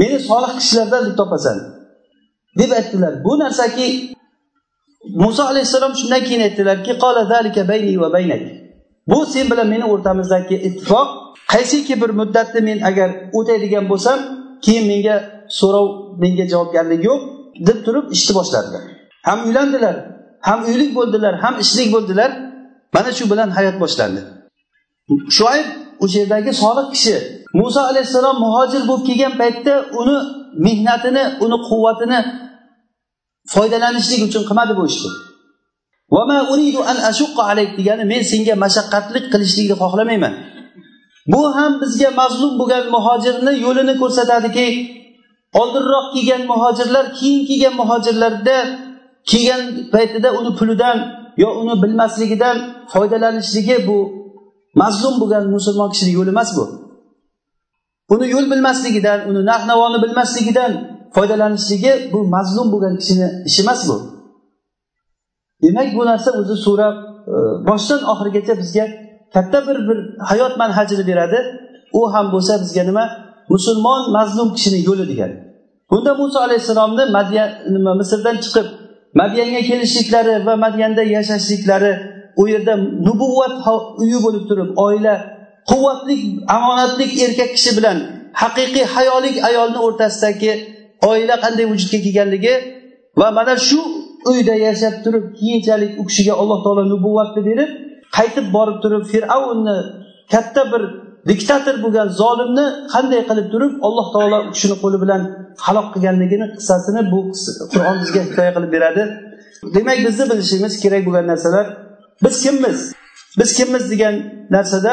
Meni 0.00 0.16
solih 0.28 0.52
kishilardan 0.58 1.02
deb 1.06 1.16
topasan. 1.20 1.58
Deb 2.58 2.70
aytdilar. 2.78 3.12
Bu 3.24 3.32
narsaki 3.42 3.86
muso 5.22 5.42
alayhissalom 5.50 5.92
shundan 6.00 6.22
keyin 6.26 6.42
aytdilarki 6.46 6.92
bu 9.10 9.26
sen 9.26 9.50
bilan 9.50 9.68
meni 9.72 9.84
o'rtamizdagi 9.92 10.56
ittifoq. 10.68 11.08
Qaysiki 11.52 11.94
bir 12.02 12.10
muddatni 12.20 12.60
men 12.68 12.78
agar 12.90 13.10
o'taydigan 13.38 13.84
bo'lsam 13.92 14.18
keyin 14.64 14.84
menga 14.92 15.16
so'rov 15.58 15.86
menga 16.22 16.44
javobgarlik 16.52 17.00
yo'q 17.08 17.20
deb 17.68 17.78
turib 17.86 18.06
ishni 18.16 18.32
boshladilar. 18.38 18.82
Ham 19.28 19.38
uylandilar 19.46 19.96
ham 20.48 20.60
uylik 20.70 20.90
bo'ldilar 20.98 21.34
ham 21.44 21.54
ishlik 21.64 21.88
bo'ldilar. 21.94 22.30
Mana 22.94 23.10
shu 23.18 23.24
bilan 23.32 23.48
hayot 23.56 23.76
boshlandi. 23.82 24.20
Shuayb 25.36 25.66
o'sha 26.04 26.18
yerdagi 26.22 26.52
solih 26.62 26.86
kishi. 26.94 27.14
Muso 27.60 27.80
alayhissalom 27.90 28.36
muhojir 28.44 28.82
bo'lib 28.88 29.04
kelgan 29.08 29.34
paytda 29.40 29.74
uni 30.00 30.16
mehnatini 30.66 31.24
uni 31.44 31.56
quvvatini 31.68 32.20
foydalanishlik 33.54 34.20
uchun 34.28 34.42
qilmadi 34.48 34.72
bu 34.78 34.84
ishni. 34.92 35.10
Degani 37.78 38.04
men 38.12 38.22
senga 38.30 38.54
mashaqqatlik 38.64 39.24
qilishlikni 39.32 39.76
xohlamayman. 39.82 40.34
Bu 41.32 41.56
ham 41.56 41.72
bizga 41.80 42.10
mazlum 42.20 42.52
bo'lgan 42.60 42.84
muhojirni 42.94 43.52
yo'lini 43.64 43.94
ko'rsatadiki 44.02 44.66
oldinroq 45.60 46.06
kelgan 46.14 46.42
muhojirlar 46.52 47.04
keyin 47.18 47.40
kelgan 47.48 47.74
muhojirlarda 47.80 48.56
kelgan 49.30 49.62
paytida 49.92 50.28
uni 50.38 50.50
pulidan 50.58 50.98
yo 51.42 51.48
uni 51.60 51.74
bilmasligidan 51.82 52.56
foydalanishligi 52.92 53.76
bu 53.88 53.98
mazlum 54.74 55.14
bo'lgan 55.20 55.44
musulmon 55.54 55.90
kishini 55.94 56.12
yo'li 56.18 56.30
emas 56.34 56.50
bu. 56.56 56.64
Uni 58.14 58.26
yo'l 58.34 58.46
bilmasligidan 58.52 59.18
uni 59.28 59.40
narx 59.50 59.62
navoni 59.70 59.98
bilmasligidan 60.04 60.72
foydalanishligi 61.14 61.92
bu 62.12 62.18
mazlum 62.34 62.66
bo'lgan 62.72 62.94
kishini 63.00 63.28
ishi 63.48 63.60
emas 63.62 63.80
bu. 63.88 63.96
Demak 65.62 65.88
bu 65.96 66.02
narsa 66.10 66.30
o'zi 66.40 66.56
sura 66.64 66.88
boshidan 66.96 67.60
e, 67.60 67.66
boshdan 67.68 68.00
oxirigacha 68.12 68.54
bizga 68.62 68.84
katta 69.34 69.58
bir 69.68 69.78
bir 69.88 69.98
hayot 70.30 70.54
manhajini 70.62 71.04
beradi. 71.10 71.38
U 71.98 72.00
ham 72.14 72.26
bo'lsa 72.34 72.52
bizga 72.62 72.82
nima? 72.90 73.04
Musulmon 73.54 74.02
mazlum 74.16 74.48
kishini 74.56 74.78
yo'li 74.88 75.04
degan. 75.12 75.32
Bunda 75.90 76.14
muso 76.14 76.38
alayhissalomni 76.46 77.04
madyan 77.16 77.48
nima 77.74 77.92
misrdan 78.00 78.36
chiqib 78.44 78.66
madyanga 79.20 79.60
kelishliklari 79.68 80.34
va 80.46 80.54
madyanda 80.64 81.02
yashashliklari 81.16 81.92
u 82.40 82.42
yerda 82.52 82.74
nubuvvat 83.06 83.54
uyi 84.02 84.18
bo'lib 84.24 84.44
turib 84.50 84.70
oila 84.86 85.14
quvvatlik 85.70 86.20
omonatlik 86.56 87.12
erkak 87.24 87.50
kishi 87.56 87.70
bilan 87.78 87.98
haqiqiy 88.42 88.84
hayolik 88.94 89.36
ayolni 89.48 89.78
o'rtasidagi 89.86 90.52
oila 91.10 91.34
qanday 91.44 91.64
vujudga 91.72 91.98
kelganligi 92.04 92.54
va 93.20 93.28
mana 93.38 93.54
shu 93.68 93.80
uyda 94.30 94.54
yashab 94.66 94.94
turib 95.04 95.24
keyinchalik 95.38 95.92
u 96.00 96.02
kishiga 96.08 96.34
alloh 96.40 96.58
taolo 96.64 96.82
nubuvvatni 96.92 97.42
berib 97.48 97.70
qaytib 98.16 98.46
borib 98.56 98.78
turib 98.82 99.04
fir'avnni 99.12 99.76
katta 100.32 100.62
bir 100.72 100.82
diktator 101.30 101.76
bo'lgan 101.84 102.08
zolimni 102.20 102.66
qanday 102.94 103.22
qilib 103.30 103.46
turib 103.52 103.72
alloh 103.86 104.06
taolo 104.14 104.38
u 104.48 104.50
kishini 104.54 104.76
qo'li 104.82 104.98
bilan 105.04 105.22
halok 105.66 105.86
qilganligini 105.94 106.46
qissasini 106.56 107.02
bu 107.12 107.18
qur'on 107.72 107.96
bizga 108.02 108.20
hikoya 108.26 108.50
qilib 108.56 108.70
beradi. 108.76 109.02
Demak 109.74 109.98
bizni 110.06 110.24
bilishimiz 110.30 110.74
kerak 110.82 111.02
bo'lgan 111.06 111.26
narsalar 111.32 111.66
biz 112.24 112.36
kimmiz? 112.44 112.78
Biz 113.38 113.50
kimmiz 113.58 113.84
degan 113.92 114.14
narsada 114.50 114.92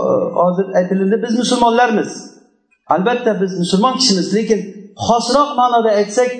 e, 0.00 0.02
hozir 0.40 0.66
aytilindi 0.78 1.16
biz 1.24 1.38
musulmonlarmiz. 1.38 2.10
Albatta 2.94 3.40
biz 3.42 3.58
musulmon 3.62 3.94
kishimiz 4.00 4.34
lekin 4.36 4.60
xosroq 5.06 5.50
ma'noda 5.60 5.90
aytsak 6.00 6.30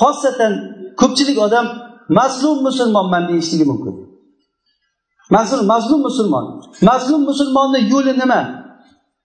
xosatan 0.00 0.52
ko'pchilik 1.00 1.38
odam 1.46 1.66
mazlum 2.18 2.58
musulmonman 2.68 3.22
deyishligi 3.28 3.64
mumkin. 3.64 4.11
Mazlum 5.30 5.66
mazlum 5.66 6.00
musulmon. 6.08 6.44
Mazlum 6.82 7.22
musulmonni 7.30 7.80
yo'li 7.92 8.12
nima? 8.18 8.40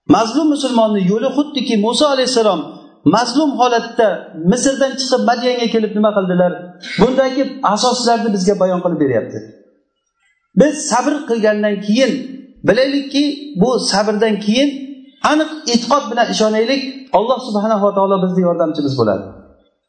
Mazlum 0.08 0.48
musulmonni 0.54 1.00
yo'li 1.10 1.28
xuddiki 1.36 1.74
muso 1.86 2.06
alayhissalom 2.14 2.60
mazlum 3.04 3.50
holatda 3.60 4.08
misrdan 4.50 4.92
chiqib 5.00 5.22
madiyanga 5.30 5.66
kelib 5.74 5.92
nima 5.96 6.10
qildilar? 6.16 6.52
Bundagi 7.00 7.42
asoslarni 7.74 8.28
bizga 8.36 8.54
bayon 8.62 8.80
qilib 8.84 9.00
beryapti. 9.04 9.38
Biz 10.60 10.74
sabr 10.90 11.14
qilgandan 11.28 11.76
keyin 11.86 12.12
bilaylikki 12.68 13.24
bu 13.60 13.70
sabrdan 13.90 14.34
keyin 14.44 14.68
aniq 15.30 15.50
e'tiqod 15.72 16.04
bilan 16.10 16.26
ishonaylik 16.34 16.82
alloh 17.18 17.38
subhanava 17.46 17.90
taolo 17.96 18.16
bizni 18.24 18.40
yordamchimiz 18.48 18.94
bo'ladi. 19.00 19.24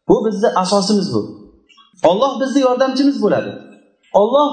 Bu 0.10 0.16
bizni 0.26 0.48
asosimiz 0.64 1.14
bu. 1.14 1.22
Olloh 2.10 2.42
bizni 2.42 2.60
yordamchimiz 2.68 3.18
bo'ladi. 3.24 3.52
olloh 4.21 4.49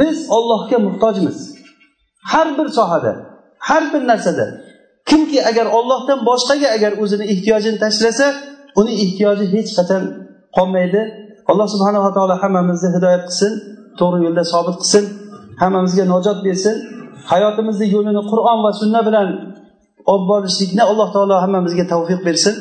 biz 0.00 0.16
ollohga 0.36 0.78
muhtojmiz 0.86 1.38
har 2.32 2.48
bir 2.58 2.68
sohada 2.78 3.12
har 3.68 3.82
bir 3.92 4.02
narsada 4.10 4.46
kimki 5.08 5.38
agar 5.50 5.66
ollohdan 5.78 6.18
boshqaga 6.28 6.68
agar 6.76 6.92
o'zini 7.02 7.24
ehtiyojini 7.32 7.78
tashlasa 7.84 8.26
uni 8.80 8.92
ehtiyoji 9.04 9.44
hech 9.54 9.70
qachon 9.78 10.02
qolmaydi 10.56 11.00
alloh 11.50 11.66
subhanava 11.74 12.10
taolo 12.16 12.34
hammamizni 12.42 12.88
hidoyat 12.96 13.22
qilsin 13.28 13.52
to'g'ri 14.00 14.18
yo'lda 14.26 14.44
sobit 14.52 14.76
qilsin 14.82 15.04
hammamizga 15.62 16.04
najot 16.14 16.38
bersin 16.46 16.76
hayotimizni 17.32 17.86
yo'lini 17.94 18.22
qur'on 18.32 18.58
va 18.64 18.70
sunna 18.80 19.00
bilan 19.08 19.28
olib 20.10 20.24
borishlikni 20.30 20.82
alloh 20.90 21.08
taolo 21.14 21.34
hammamizga 21.44 21.84
tavfiq 21.92 22.20
bersin 22.30 22.56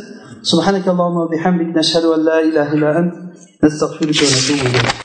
سبحانك 0.52 0.86
اللهم 0.94 1.18
وبحمدك 1.24 1.70
نشهد 1.80 2.06
أن 2.16 2.22
لا 2.30 2.38
إله 2.50 2.68
إلا 2.76 2.90
أنت 3.00 3.14
نستغفرك 3.64 4.20
ونتوب 4.24 4.60
إليك 4.68 4.88